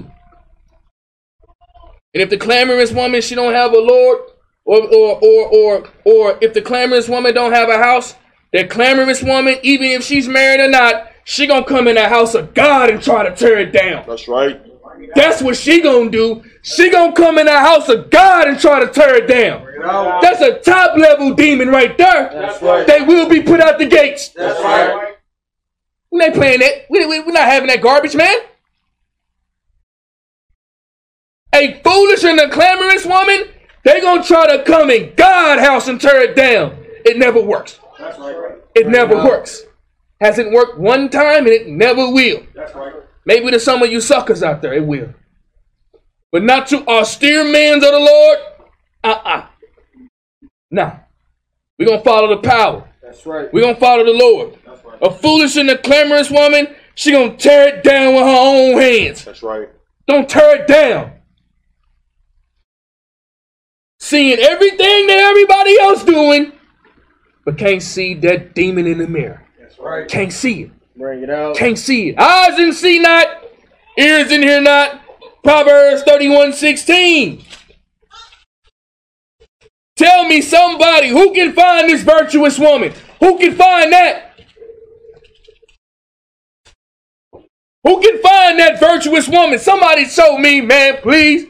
[2.12, 4.18] And if the clamorous woman she don't have a lord,
[4.64, 8.16] or or or or or if the clamorous woman don't have a house,
[8.52, 12.34] that clamorous woman, even if she's married or not, she gonna come in the house
[12.34, 14.04] of God and try to tear it down.
[14.08, 14.60] That's right.
[15.14, 16.42] That's what she gonna do.
[16.62, 19.64] She gonna come in the house of God and try to tear it down.
[20.20, 22.30] That's a top level demon right there.
[22.32, 22.86] That's right.
[22.86, 24.30] They will be put out the gates.
[24.30, 25.15] That's right.
[26.10, 26.86] We ain't playing that.
[26.88, 28.36] We, we, we're not having that garbage, man.
[31.54, 33.48] A foolish and a clamorous woman,
[33.84, 36.76] they gonna try to come in God house and tear it down.
[37.04, 37.78] It never works.
[37.98, 38.56] That's right.
[38.74, 39.64] It never works.
[40.20, 42.42] Hasn't worked one time and it never will.
[42.54, 42.94] That's right.
[43.24, 45.14] Maybe to some of you suckers out there, it will.
[46.30, 48.38] But not to austere men of the Lord.
[49.02, 49.46] Uh-uh.
[50.70, 50.96] Nah.
[51.78, 52.88] We're gonna follow the power.
[53.02, 53.52] That's right.
[53.52, 54.58] We're gonna follow the Lord.
[55.02, 59.24] A foolish and a clamorous woman, she gonna tear it down with her own hands.
[59.24, 59.68] That's right.
[60.06, 61.12] Don't tear it down.
[63.98, 66.52] Seeing everything that everybody else doing,
[67.44, 69.42] but can't see that demon in the mirror.
[69.58, 70.08] That's right.
[70.08, 70.70] Can't see it.
[70.96, 71.56] Bring it out.
[71.56, 72.18] Can't see it.
[72.18, 73.44] Eyes and see not,
[73.98, 75.02] ears and hear not.
[75.42, 77.44] Proverbs 31 16.
[79.96, 82.92] Tell me somebody who can find this virtuous woman.
[83.20, 84.25] Who can find that?
[87.86, 89.60] Who can find that virtuous woman?
[89.60, 91.46] Somebody show me, man, please.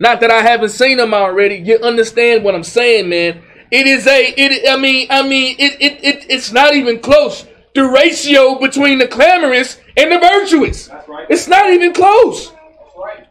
[0.00, 1.54] Not that I haven't seen them already.
[1.54, 3.40] You understand what I'm saying, man?
[3.70, 7.46] It is a it I mean, I mean, it it, it it's not even close.
[7.76, 10.88] The ratio between the clamorous and the virtuous.
[10.88, 11.26] That's right.
[11.30, 12.50] It's not even close.
[12.50, 13.28] That's right.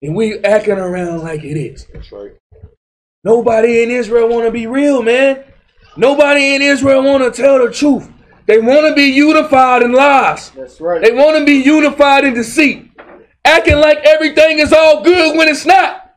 [0.00, 1.88] And we acting around like it is.
[1.92, 2.34] That's right.
[3.24, 5.42] Nobody in Israel want to be real, man.
[5.96, 8.08] Nobody in Israel want to tell the truth.
[8.48, 10.48] They want to be unified in lies.
[10.52, 11.02] That's right.
[11.02, 12.90] They want to be unified in deceit.
[13.44, 16.16] Acting like everything is all good when it's not.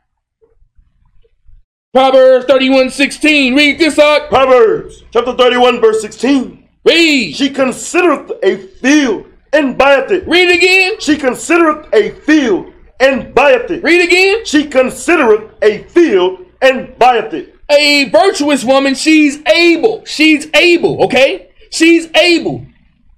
[1.92, 3.54] Proverbs 31 16.
[3.54, 4.30] Read this out.
[4.30, 6.66] Proverbs chapter 31, verse 16.
[6.86, 7.36] Read.
[7.36, 10.26] She considereth a field and buyeth it.
[10.26, 10.98] Read again.
[11.00, 13.82] She considereth a field and buyeth it.
[13.82, 14.46] Read again.
[14.46, 17.56] She considereth a field and buyeth it.
[17.70, 20.02] A virtuous woman, she's able.
[20.06, 21.51] She's able, okay?
[21.72, 22.66] She's able.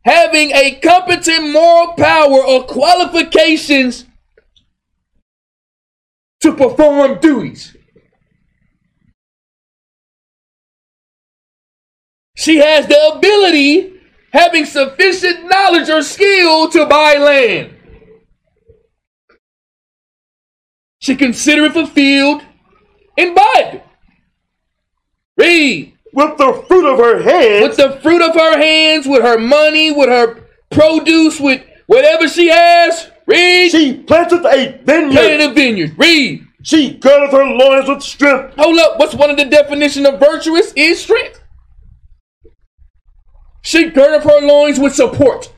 [0.05, 4.07] Having a competent moral power or qualifications
[6.41, 7.77] to perform duties.
[12.37, 13.95] She has the ability,
[14.33, 17.75] having sufficient knowledge or skill to buy land.
[21.01, 22.43] She considereth a field
[23.19, 23.85] and buyeth it.
[25.37, 25.94] Read.
[26.15, 29.91] With the fruit of her hands, With the fruit of her hands, with her money,
[29.91, 33.11] with her produce, with whatever she has.
[33.27, 33.71] Read.
[33.71, 35.13] she planteth a vineyard.
[35.13, 35.95] planted a vineyard.
[35.99, 36.47] Read.
[36.63, 38.55] She girdeth her loins with strength.
[38.57, 38.99] Hold up.
[38.99, 41.43] What's one of the definition of virtuous is strength.
[43.63, 45.53] She girded her loins with support.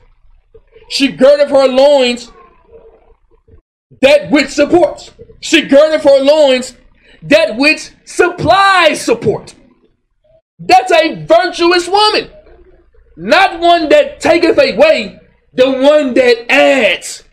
[0.89, 2.31] She girded her loins
[4.01, 5.11] that which supports.
[5.39, 6.75] She girded her loins
[7.21, 9.53] that which supplies support.
[10.59, 12.29] That's a virtuous woman.
[13.17, 15.19] not one that taketh away,
[15.53, 17.23] the one that adds.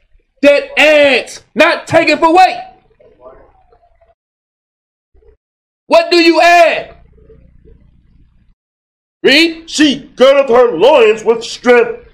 [0.42, 2.60] That adds, not taketh away.
[5.86, 6.96] What do you add?
[9.22, 9.70] Read.
[9.70, 12.08] She girdeth her loins with strength,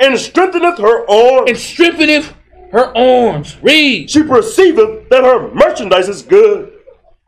[0.00, 1.50] and strengtheneth her arms.
[1.50, 2.32] And strengtheneth
[2.72, 3.56] her arms.
[3.62, 4.10] Read.
[4.10, 6.72] She perceiveth that her merchandise is good.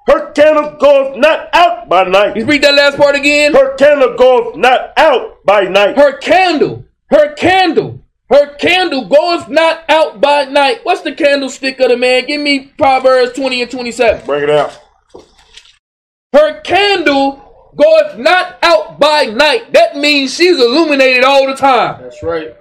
[0.09, 2.35] Her candle goeth not out by night.
[2.35, 3.53] You read that last part again.
[3.53, 5.99] Her candle goeth not out by night.
[5.99, 10.81] Her candle, her candle, her candle goeth not out by night.
[10.83, 12.25] What's the candlestick of the man?
[12.27, 14.25] Give me Proverbs 20 and 27.
[14.25, 14.81] Bring it out.
[16.33, 19.75] Her candle goeth not out by night.
[19.75, 22.01] That means she's illuminated all the time.
[22.01, 22.57] That's right.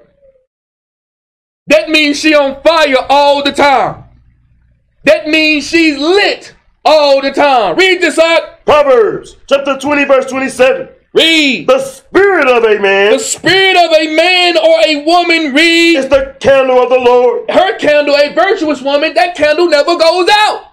[1.68, 4.04] That means she on fire all the time.
[5.06, 6.54] That means she's lit
[6.88, 7.76] all the time.
[7.76, 8.66] Read this out.
[8.66, 10.90] Proverbs chapter 20, verse 27.
[11.14, 11.68] Read.
[11.68, 15.98] The spirit of a man The spirit of a man or a woman, read.
[15.98, 17.50] is the candle of the Lord.
[17.50, 20.64] Her candle, a virtuous woman, that candle never goes out.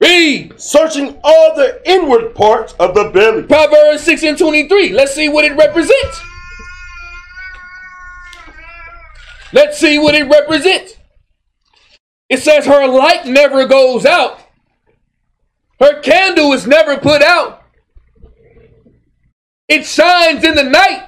[0.00, 0.60] Read.
[0.60, 3.44] Searching all the inward parts of the belly.
[3.44, 4.92] Proverbs 6 and 23.
[4.92, 6.20] Let's see what it represents.
[9.52, 10.95] Let's see what it represents.
[12.28, 14.40] It says her light never goes out.
[15.80, 17.62] Her candle is never put out.
[19.68, 21.04] It shines in the night.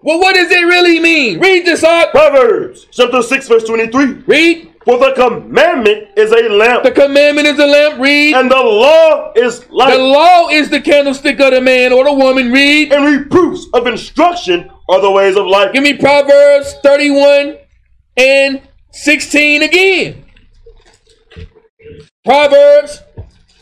[0.00, 1.40] Well, what does it really mean?
[1.40, 2.10] Read this out.
[2.12, 4.12] Proverbs chapter 6, verse 23.
[4.26, 4.64] Read.
[4.84, 8.00] For the commandment is a lamp, The commandment is a lamp.
[8.00, 8.34] Read.
[8.34, 12.50] and the law is The law is the candlestick of the man or the woman.
[12.52, 12.92] Read.
[12.92, 15.72] and reproofs of instruction are the ways of life.
[15.74, 17.58] Give me Proverbs 31
[18.16, 18.62] and
[18.98, 20.24] 16 again.
[22.24, 23.00] Proverbs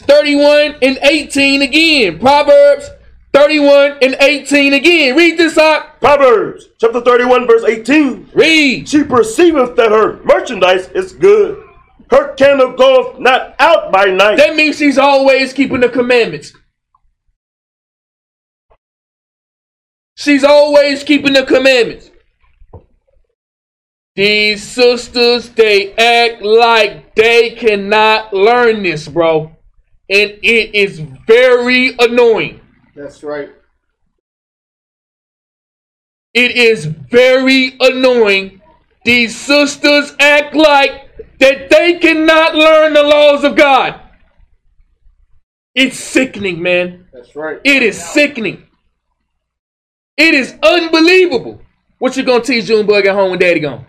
[0.00, 2.18] 31 and 18 again.
[2.18, 2.88] Proverbs
[3.34, 5.14] 31 and 18 again.
[5.14, 6.00] Read this out.
[6.00, 8.30] Proverbs chapter 31, verse 18.
[8.32, 8.88] Read.
[8.88, 11.62] She perceiveth that her merchandise is good.
[12.10, 14.36] Her candle goeth not out by night.
[14.38, 16.54] That means she's always keeping the commandments.
[20.14, 22.10] She's always keeping the commandments.
[24.16, 29.54] These sisters, they act like they cannot learn this, bro.
[30.08, 32.62] And it is very annoying.
[32.94, 33.50] That's right.
[36.32, 38.62] It is very annoying.
[39.04, 44.00] These sisters act like that they cannot learn the laws of God.
[45.74, 47.06] It's sickening, man.
[47.12, 47.60] That's right.
[47.64, 48.66] It is sickening.
[50.16, 51.60] It is unbelievable.
[51.98, 53.84] What you gonna teach Junebug at home when daddy gone?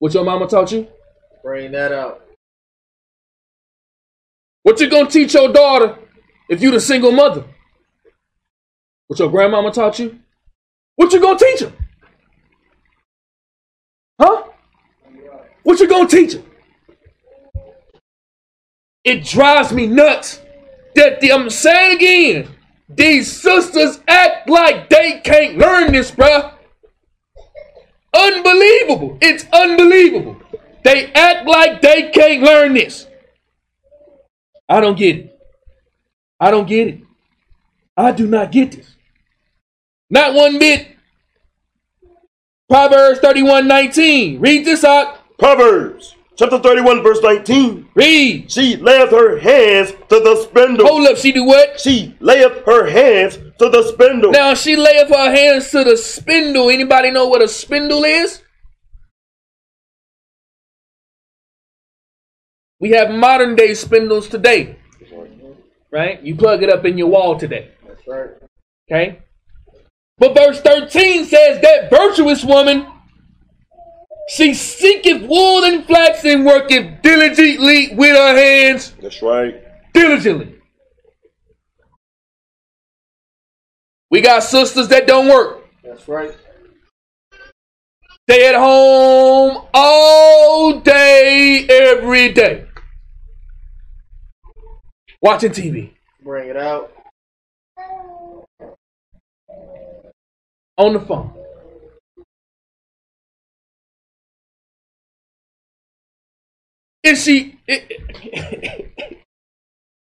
[0.00, 0.14] Bring it out.
[0.14, 0.88] What your mama taught you?
[1.42, 2.24] Bring that out.
[4.62, 5.98] What you gonna teach your daughter
[6.48, 7.44] if you the single mother?
[9.06, 10.18] What your grandmama taught you?
[10.96, 11.72] What you gonna teach her?
[14.20, 14.44] Huh?
[15.62, 16.42] What you gonna teach her?
[19.04, 20.40] It drives me nuts
[20.94, 22.48] that the, I'm saying again,
[22.88, 26.57] these sisters act like they can't learn this, bruh.
[28.14, 29.18] Unbelievable.
[29.20, 30.36] It's unbelievable.
[30.84, 33.06] They act like they can't learn this.
[34.68, 35.38] I don't get it.
[36.40, 37.00] I don't get it.
[37.96, 38.94] I do not get this.
[40.10, 40.88] Not one bit.
[42.68, 44.40] Proverbs 31 19.
[44.40, 45.36] Read this out.
[45.38, 47.88] Proverbs chapter 31, verse 19.
[47.94, 48.50] Read.
[48.50, 50.86] She layeth her hands to the spindle.
[50.86, 51.18] Hold up.
[51.18, 51.80] She do what?
[51.80, 54.30] She layeth her hands to the spindle.
[54.30, 56.70] Now she layeth her hands to the spindle.
[56.70, 58.42] Anybody know what a spindle is?
[62.80, 64.76] We have modern day spindles today.
[65.90, 66.22] Right?
[66.22, 67.72] You plug it up in your wall today.
[67.84, 68.30] That's right.
[68.90, 69.18] Okay?
[70.18, 72.86] But verse 13 says that virtuous woman,
[74.28, 78.92] she seeketh wool and flax and worketh diligently with her hands.
[79.00, 79.62] That's right.
[79.94, 80.54] Diligently.
[84.10, 85.66] We got sisters that don't work.
[85.82, 86.36] That's right.
[88.28, 92.66] Stay at home all day, every day.
[95.22, 95.92] Watching TV.
[96.22, 96.92] Bring it out.
[100.76, 101.37] On the phone.
[107.08, 107.58] Is she.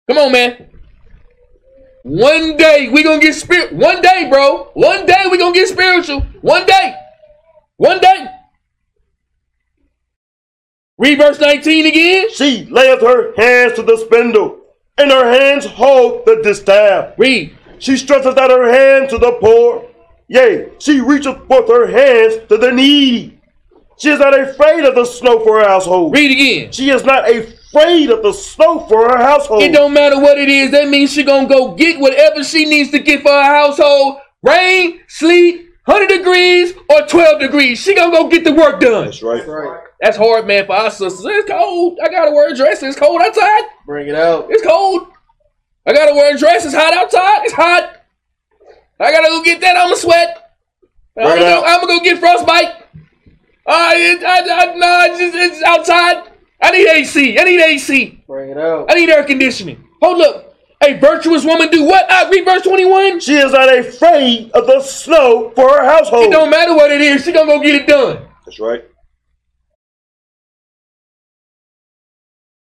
[0.08, 0.70] Come on, man.
[2.02, 3.72] One day we gonna get spirit.
[3.72, 4.70] One day, bro.
[4.74, 6.22] One day we gonna get spiritual.
[6.40, 6.96] One day.
[7.76, 8.26] One day.
[10.98, 12.30] Read verse 19 again.
[12.32, 14.58] She layeth her hands to the spindle,
[14.98, 17.14] and her hands hold the distaff.
[17.18, 17.56] Read.
[17.78, 19.86] She stretcheth out her hand to the poor.
[20.26, 23.35] Yea, she reacheth forth her hands to the needy.
[23.98, 26.14] She is not afraid of the snow for her household.
[26.14, 26.72] Read again.
[26.72, 29.62] She is not afraid of the snow for her household.
[29.62, 30.70] It don't matter what it is.
[30.70, 34.18] That means she gonna go get whatever she needs to get for her household.
[34.42, 37.78] Rain, sleet, 100 degrees, or 12 degrees.
[37.78, 39.06] She gonna go get the work done.
[39.06, 39.46] That's right.
[39.46, 39.80] Right.
[40.00, 41.24] That's hard, man, for our sisters.
[41.24, 41.98] It's cold.
[42.02, 42.82] I gotta wear a dress.
[42.82, 43.62] It's cold outside.
[43.86, 44.46] Bring it out.
[44.50, 45.08] It's cold.
[45.86, 46.66] I gotta wear a dress.
[46.66, 47.44] It's hot outside.
[47.44, 48.02] It's hot.
[49.00, 49.76] I gotta go get that.
[49.76, 50.42] I'ma sweat.
[51.16, 51.64] I'm gonna, it go, out.
[51.64, 52.85] I'm gonna go get frostbite.
[53.66, 56.30] Uh, it, I, I, no, it's, just, it's outside.
[56.62, 57.38] I need AC.
[57.38, 58.24] I need AC.
[58.26, 58.86] Bring it out.
[58.90, 59.84] I need air conditioning.
[60.00, 60.54] Hold up.
[60.84, 62.10] A virtuous woman do what?
[62.10, 63.20] I read verse 21.
[63.20, 66.26] She is not afraid of the snow for her household.
[66.26, 67.24] It don't matter what it is.
[67.24, 68.28] She gonna go get it done.
[68.44, 68.84] That's right.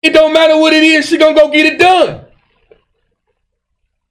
[0.03, 1.09] It don't matter what it is.
[1.09, 2.24] She gonna go get it done.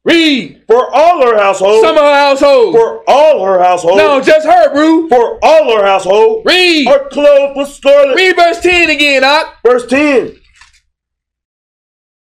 [0.05, 0.63] Read.
[0.67, 1.81] For all her household.
[1.81, 2.75] Some of her household.
[2.75, 3.97] for all her household.
[3.97, 5.07] No, just her, bro.
[5.07, 6.43] For all her household.
[6.45, 6.87] Read.
[6.87, 8.15] Are clothed with scarlet.
[8.15, 9.57] Read verse 10 again, Ock.
[9.65, 10.35] Verse 10.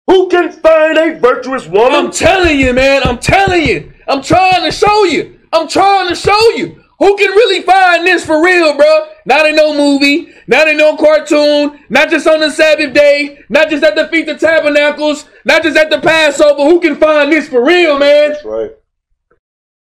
[0.07, 1.93] Who can find a virtuous woman?
[1.93, 3.03] I'm telling you, man.
[3.05, 3.93] I'm telling you.
[4.07, 5.39] I'm trying to show you.
[5.53, 6.82] I'm trying to show you.
[7.03, 9.09] Who can really find this for real, bro?
[9.27, 13.71] Not in no movie, not in no cartoon, not just on the Sabbath day, not
[13.71, 16.63] just at the Feast of Tabernacles, not just at the Passover.
[16.63, 18.31] Who can find this for real, man?
[18.31, 18.71] That's right.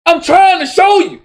[0.07, 1.23] I'm trying to show you.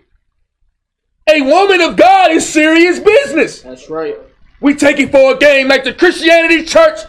[1.29, 3.61] A woman of God is serious business.
[3.61, 4.17] That's right.
[4.59, 7.01] We take it for a game like the Christianity church.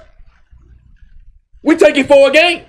[1.63, 2.67] We take it for a game.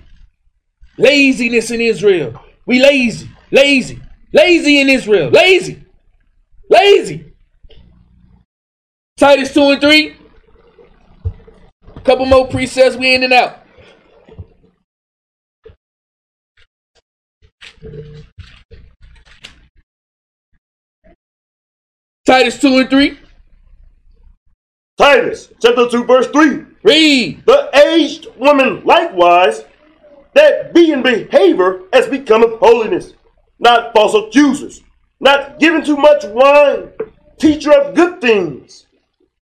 [0.97, 2.41] Laziness in Israel.
[2.65, 4.01] We lazy, lazy,
[4.31, 5.30] lazy in Israel.
[5.30, 5.84] Lazy,
[6.70, 7.34] lazy.
[9.18, 10.16] Titus 2 and 3.
[12.04, 13.66] Couple more precepts, we in and out.
[22.26, 23.20] Titus 2 and 3.
[24.98, 26.66] Titus chapter 2, verse 3.
[26.84, 27.46] Read.
[27.46, 29.64] The aged woman likewise,
[30.34, 33.14] that be in behavior as becometh holiness,
[33.60, 34.84] not false accusers,
[35.20, 36.90] not given too much wine,
[37.38, 38.86] teacher of good things,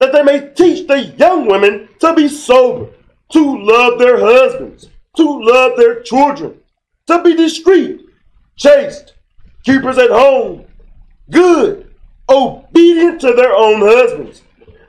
[0.00, 2.90] that they may teach the young women to be sober,
[3.32, 6.58] to love their husbands, to love their children,
[7.06, 8.00] to be discreet,
[8.56, 9.14] chaste,
[9.64, 10.64] keepers at home,
[11.30, 11.90] good,
[12.28, 14.42] obedient to their own husbands,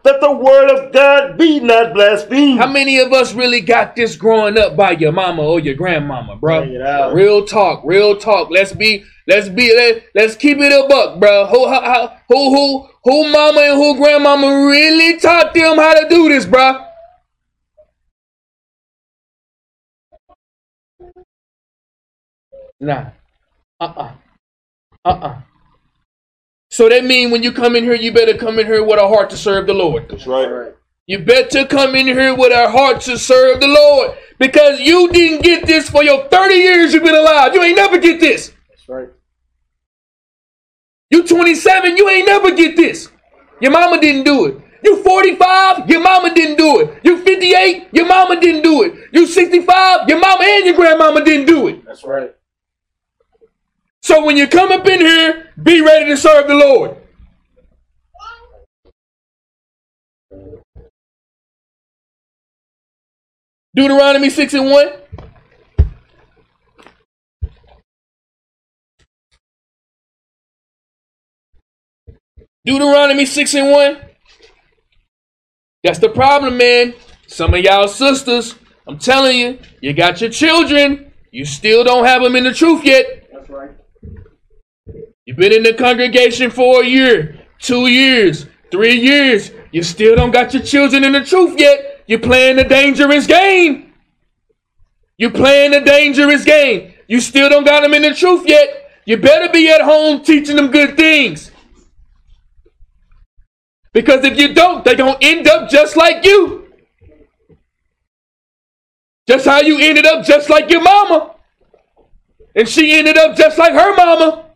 [0.08, 2.60] that the word of God be not blasphemed.
[2.60, 6.38] How many of us really got this growing up by your mama or your grandmama,
[6.38, 6.62] bro?
[6.62, 7.14] Bring it out.
[7.14, 8.50] Real talk, real talk.
[8.50, 11.48] Let's be, let's be, let, let's keep it a buck, bro.
[11.48, 16.30] Who, how, who, who, who, mama and who grandmama really taught them how to do
[16.30, 16.86] this, bro?
[22.80, 23.10] Nah.
[23.82, 24.12] Uh-uh.
[25.04, 25.42] Uh-uh.
[26.78, 29.08] So that mean when you come in here, you better come in here with a
[29.08, 30.08] heart to serve the Lord.
[30.10, 30.46] That's right.
[30.46, 30.76] Right.
[31.08, 35.42] You better come in here with a heart to serve the Lord because you didn't
[35.42, 37.56] get this for your 30 years you've been alive.
[37.56, 38.54] You ain't never get this.
[38.70, 39.10] That's right.
[41.10, 43.10] You 27, you ain't never get this.
[43.60, 44.62] Your mama didn't do it.
[44.84, 47.00] You 45, your mama didn't do it.
[47.04, 48.94] You 58, your mama didn't do it.
[49.12, 51.84] You 65, your mama and your grandmama didn't do it.
[51.86, 52.36] That's right.
[54.08, 56.96] So when you come up in here, be ready to serve the Lord.
[63.76, 64.88] Deuteronomy 6 and 1.
[72.64, 73.98] Deuteronomy 6 and 1.
[75.84, 76.94] That's the problem, man.
[77.28, 78.56] Some of y'all sisters,
[78.88, 82.86] I'm telling you, you got your children, you still don't have them in the truth
[82.86, 83.28] yet.
[83.34, 83.77] That's right.
[85.38, 89.52] Been in the congregation for a year, two years, three years.
[89.72, 92.04] You still don't got your children in the truth yet.
[92.08, 93.94] You're playing a dangerous game.
[95.20, 96.92] You're playing a dangerous game.
[97.08, 98.90] You still don't got them in the truth yet.
[99.06, 101.52] You better be at home teaching them good things.
[103.94, 106.74] Because if you don't, they're going to end up just like you.
[109.28, 111.36] Just how you ended up just like your mama.
[112.56, 114.47] And she ended up just like her mama.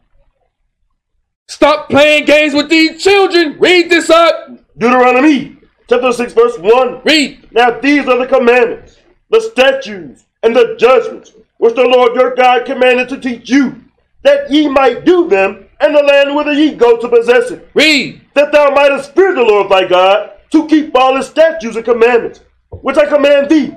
[1.52, 3.60] Stop playing games with these children.
[3.60, 4.52] Read this up.
[4.78, 5.57] Deuteronomy
[5.90, 7.02] chapter 6, verse 1.
[7.03, 7.52] Read.
[7.52, 8.98] Now these are the commandments,
[9.30, 13.84] the statutes, and the judgments which the Lord your God commanded to teach you,
[14.23, 18.22] that ye might do them in the land whither ye go to possess it, Read.
[18.34, 22.40] that thou mightest fear the Lord thy God, to keep all his statutes and commandments,
[22.69, 23.73] which I command thee,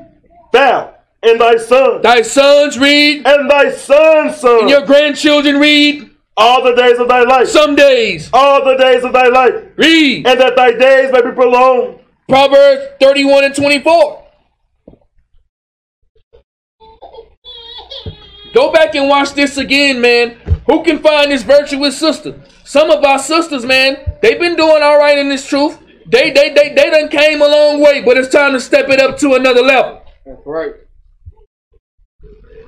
[0.52, 0.94] thou
[1.24, 6.62] and thy son, thy sons read, and thy son's son, and your grandchildren read, all
[6.64, 10.26] the days of thy life, some days all the days of thy life, read.
[10.26, 12.00] and that thy days may be prolonged.
[12.28, 14.24] Proverbs 31 and 24.
[18.54, 20.38] Go back and watch this again, man.
[20.66, 22.40] Who can find this virtuous sister?
[22.64, 25.78] Some of our sisters, man, they've been doing all right in this truth.
[26.06, 29.00] They they they they done came a long way, but it's time to step it
[29.00, 30.02] up to another level.
[30.24, 30.74] That's right.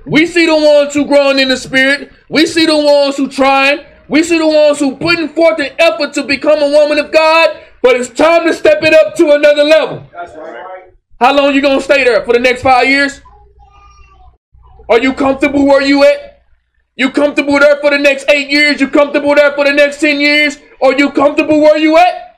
[0.07, 2.13] We see the ones who growing in the spirit.
[2.29, 3.85] We see the ones who trying.
[4.09, 7.61] We see the ones who putting forth an effort to become a woman of God.
[7.83, 10.09] But it's time to step it up to another level.
[10.15, 10.93] Right.
[11.19, 13.21] How long you gonna stay there for the next five years?
[14.89, 16.45] Are you comfortable where you at?
[16.95, 18.81] You comfortable there for the next eight years?
[18.81, 20.59] You comfortable there for the next ten years?
[20.81, 22.37] Are you comfortable where you at?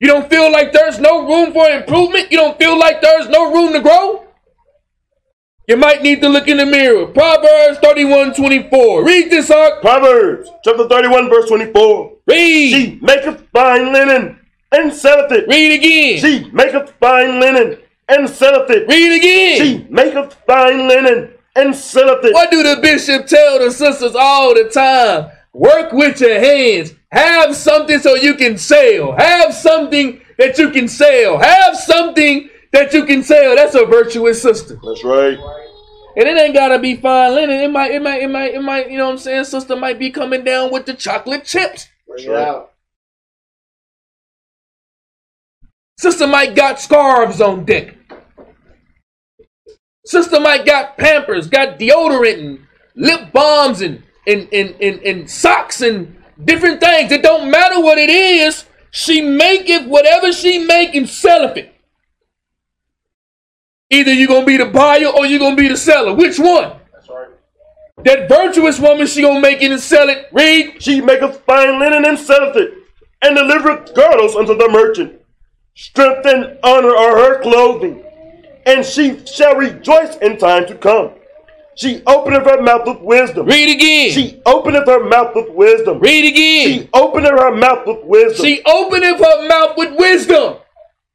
[0.00, 2.32] You don't feel like there's no room for improvement?
[2.32, 4.27] You don't feel like there's no room to grow?
[5.68, 7.04] You might need to look in the mirror.
[7.04, 9.04] Proverbs 31 24.
[9.04, 9.82] Read this, Ark.
[9.82, 12.12] Proverbs chapter 31, verse 24.
[12.26, 12.70] Read.
[12.70, 14.40] She maketh fine linen
[14.72, 15.46] and selleth it.
[15.46, 16.20] Read again.
[16.20, 17.76] She maketh fine linen
[18.08, 18.88] and selleth it.
[18.88, 19.58] Read again.
[19.58, 22.32] She maketh fine linen and selleth it.
[22.32, 25.30] What do the bishop tell the sisters all the time?
[25.52, 26.94] Work with your hands.
[27.10, 29.12] Have something so you can sell.
[29.18, 31.38] Have something that you can sell.
[31.38, 33.56] Have something that you can sell.
[33.56, 34.78] That's a virtuous sister.
[34.84, 35.38] That's right.
[36.16, 37.60] And it ain't gotta be fine linen.
[37.60, 39.44] It might, it might, it might, it might, you know what I'm saying?
[39.44, 41.88] Sister might be coming down with the chocolate chips.
[42.06, 42.48] Bring it right.
[42.48, 42.72] out.
[45.98, 47.96] Sister might got scarves on deck.
[50.04, 55.80] Sister might got pampers, got deodorant and lip balms and and, and, and, and socks
[55.80, 57.10] and different things.
[57.10, 58.66] It don't matter what it is.
[58.90, 61.74] She make it whatever she make and sell it.
[63.90, 66.14] Either you're gonna be the buyer or you're gonna be the seller.
[66.14, 66.72] Which one?
[66.92, 67.28] That's right.
[68.04, 70.26] That virtuous woman, she gonna make it and sell it.
[70.32, 70.82] Read.
[70.82, 72.74] She maketh fine linen and selleth it,
[73.22, 75.20] and delivereth girdles unto the merchant.
[75.74, 78.02] Strength and honor are her clothing,
[78.66, 81.12] and she shall rejoice in time to come.
[81.76, 83.46] She openeth her mouth with wisdom.
[83.46, 84.10] Read again.
[84.10, 86.00] She openeth her mouth with wisdom.
[86.00, 86.66] Read again.
[86.66, 88.44] She openeth her mouth with wisdom.
[88.44, 90.56] She openeth her mouth with wisdom.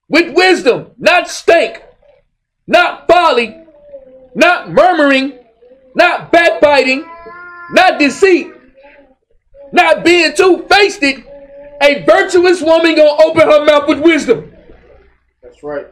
[0.08, 1.84] With wisdom, not stank,
[2.68, 3.58] not folly,
[4.36, 5.40] not murmuring,
[5.96, 7.06] not backbiting,
[7.72, 8.52] not deceit,
[9.72, 11.04] not being two-faced.
[11.04, 14.54] A virtuous woman gonna open her mouth with wisdom.
[15.42, 15.88] That's right.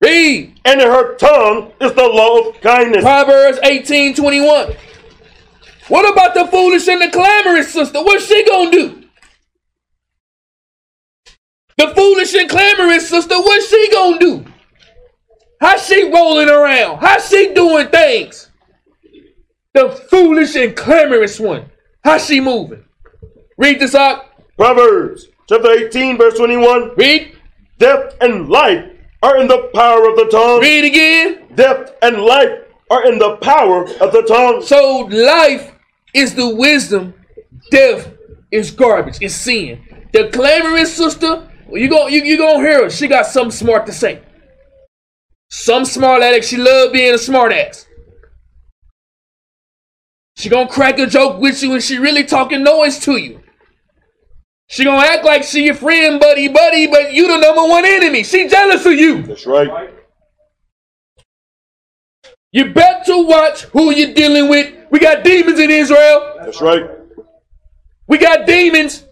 [0.00, 3.02] Read and in her tongue is the law of kindness.
[3.02, 4.74] Proverbs 18, 21.
[5.88, 8.02] What about the foolish and the clamorous sister?
[8.02, 9.03] What's she gonna do?
[11.76, 14.44] The foolish and clamorous sister, what's she gonna do?
[15.60, 16.98] How's she rolling around?
[16.98, 18.50] How's she doing things?
[19.72, 21.70] The foolish and clamorous one.
[22.04, 22.84] How's she moving?
[23.58, 24.26] Read this out.
[24.56, 26.94] Proverbs chapter 18, verse 21.
[26.96, 27.36] Read.
[27.78, 28.84] Death and life
[29.22, 30.60] are in the power of the tongue.
[30.60, 31.48] Read again.
[31.56, 32.60] Death and life
[32.90, 34.62] are in the power of the tongue.
[34.62, 35.72] So life
[36.14, 37.14] is the wisdom,
[37.70, 38.12] death
[38.50, 39.82] is garbage, it's sin.
[40.12, 42.90] The clamorous sister, you go you, you gonna hear her.
[42.90, 44.22] She got something smart to say.
[45.50, 47.86] Some smart aleck, she love being a smart ass.
[50.36, 53.40] She gonna crack a joke with you and she really talking noise to you.
[54.68, 58.24] She gonna act like she your friend, buddy, buddy, but you the number one enemy.
[58.24, 59.22] She jealous of you.
[59.22, 59.90] That's right.
[62.50, 64.74] You better watch who you're dealing with.
[64.90, 66.36] We got demons in Israel.
[66.44, 66.88] That's right.
[68.06, 69.04] We got demons.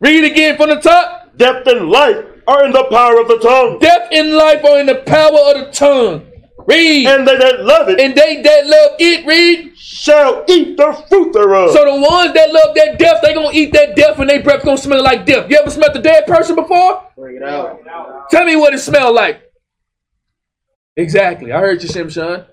[0.00, 1.21] Read again from the top.
[1.36, 3.78] Death and life are in the power of the tongue.
[3.78, 6.26] Death and life are in the power of the tongue.
[6.66, 7.06] Read.
[7.06, 9.76] And, And they that love it And they that love it, read.
[9.76, 11.70] shall eat the fruit thereof.
[11.72, 14.64] So the ones that love that death, they gonna eat that death and their breath
[14.64, 15.50] gonna smell like death.
[15.50, 17.02] You ever smelled a dead person before?
[17.16, 17.80] Bring it out.
[18.30, 19.42] Tell me what it smelled like.
[20.96, 21.50] Exactly.
[21.52, 22.46] I heard you, Shimshon.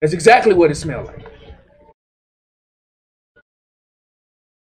[0.00, 1.26] That's exactly what it smelled like.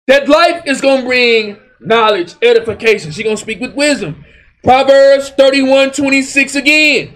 [0.08, 3.12] That life is going to bring knowledge, edification.
[3.12, 4.26] She's going to speak with wisdom.
[4.64, 7.16] Proverbs 31 26 again.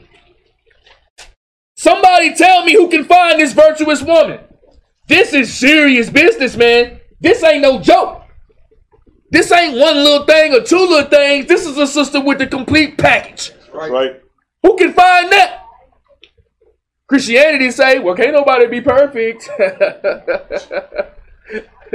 [1.75, 4.39] Somebody tell me who can find this virtuous woman.
[5.07, 7.01] This is serious business, man.
[7.19, 8.21] This ain't no joke.
[9.31, 11.47] This ain't one little thing or two little things.
[11.47, 13.51] This is a sister with the complete package.
[13.73, 14.21] That's right.
[14.61, 15.65] Who can find that?
[17.07, 19.49] Christianity say, well, can't nobody be perfect.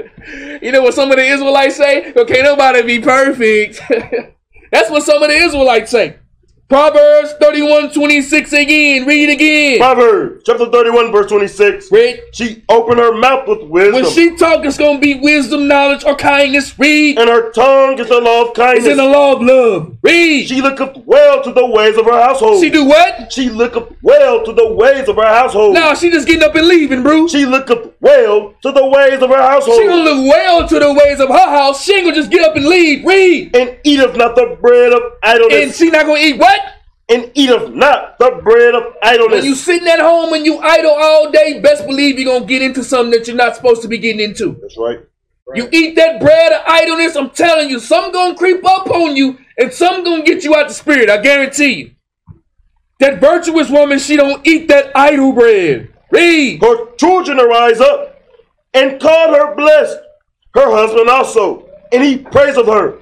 [0.63, 2.13] you know what some of the Israelites say?
[2.13, 3.81] Well, can't nobody be perfect.
[4.73, 6.17] That's what some of the Israelites say.
[6.69, 9.07] Proverbs 31 26 again.
[9.07, 9.79] Read again.
[9.79, 11.91] Proverbs chapter 31, verse 26.
[11.91, 12.21] Read.
[12.33, 16.15] She opened her mouth with wisdom, When she talk, it's gonna be wisdom, knowledge, or
[16.15, 16.79] kindness.
[16.79, 17.19] Read.
[17.19, 18.85] and her tongue is the law of kindness.
[18.85, 19.97] It's in the law of love.
[20.03, 20.47] Read.
[20.47, 22.63] She looketh well to the ways of her household.
[22.63, 23.33] She do what?
[23.33, 25.73] She looketh well to the ways of her household.
[25.73, 27.29] Nah, she just getting up and leaving, bro.
[27.29, 29.81] She looketh well to the ways of her household.
[29.81, 31.83] She gonna look well to the ways of her house.
[31.83, 33.07] She ain't gonna just get up and leave.
[33.07, 33.57] Read.
[33.57, 35.63] and eateth not the bread of idleness.
[35.65, 36.58] And she not gonna eat what?
[37.11, 39.41] And, eateth not the bread of idleness.
[39.41, 42.61] When you sitting at home and you idle all day, best believe you're gonna get
[42.61, 44.59] into something that you're not supposed to be getting into.
[44.61, 45.01] That's right.
[45.55, 49.39] You eat that bread of idleness, I'm telling you, some gonna creep up on you
[49.57, 51.09] and some gonna get you out the spirit.
[51.09, 51.91] I guarantee you.
[53.01, 55.95] That virtuous woman, she don't eat that idle bread.
[56.11, 56.63] Read.
[56.63, 58.21] Her children arise up
[58.75, 59.99] and call her blessed,
[60.55, 62.99] her husband also, and he praiseth her.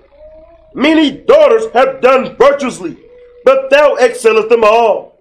[0.75, 2.99] Many daughters have done virtuously,
[3.47, 5.19] but thou excellest them all.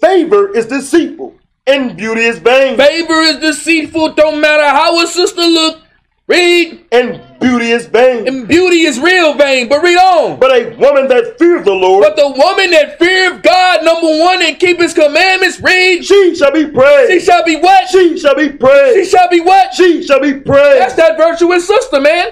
[0.00, 1.34] Favor is deceitful,
[1.66, 5.80] and beauty is vain, Favor is deceitful, don't matter how a sister look.
[6.28, 6.84] Read.
[6.90, 8.26] and beauty is vain.
[8.26, 10.40] And beauty is real vain, but read on.
[10.40, 14.42] But a woman that feareth the Lord, But the woman that feareth God, number one,
[14.42, 16.04] and keep his commandments, read.
[16.04, 17.12] she shall be praised.
[17.12, 17.88] She shall be what?
[17.88, 18.96] She shall be praised.
[18.96, 19.72] She shall be what?
[19.74, 20.80] She shall be praised.
[20.80, 22.30] That's that virtuous sister, man.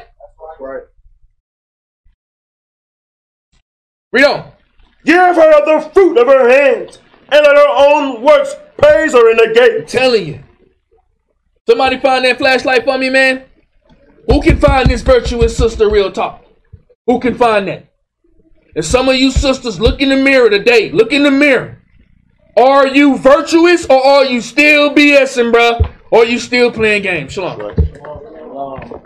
[0.60, 0.82] Right.
[4.12, 4.53] Read on.
[5.04, 6.98] Give her of the fruit of her hands,
[7.30, 9.80] and let her own works praise her in the gate.
[9.80, 10.42] I'm telling you.
[11.68, 13.44] Somebody find that flashlight for me, man.
[14.28, 16.44] Who can find this virtuous sister real talk?
[17.06, 17.90] Who can find that?
[18.74, 20.90] And some of you sisters, look in the mirror today.
[20.90, 21.78] Look in the mirror.
[22.56, 25.90] Are you virtuous or are you still BSing, bruh?
[26.10, 27.32] Or are you still playing games?
[27.32, 27.60] Shalom.
[28.56, 29.02] Um,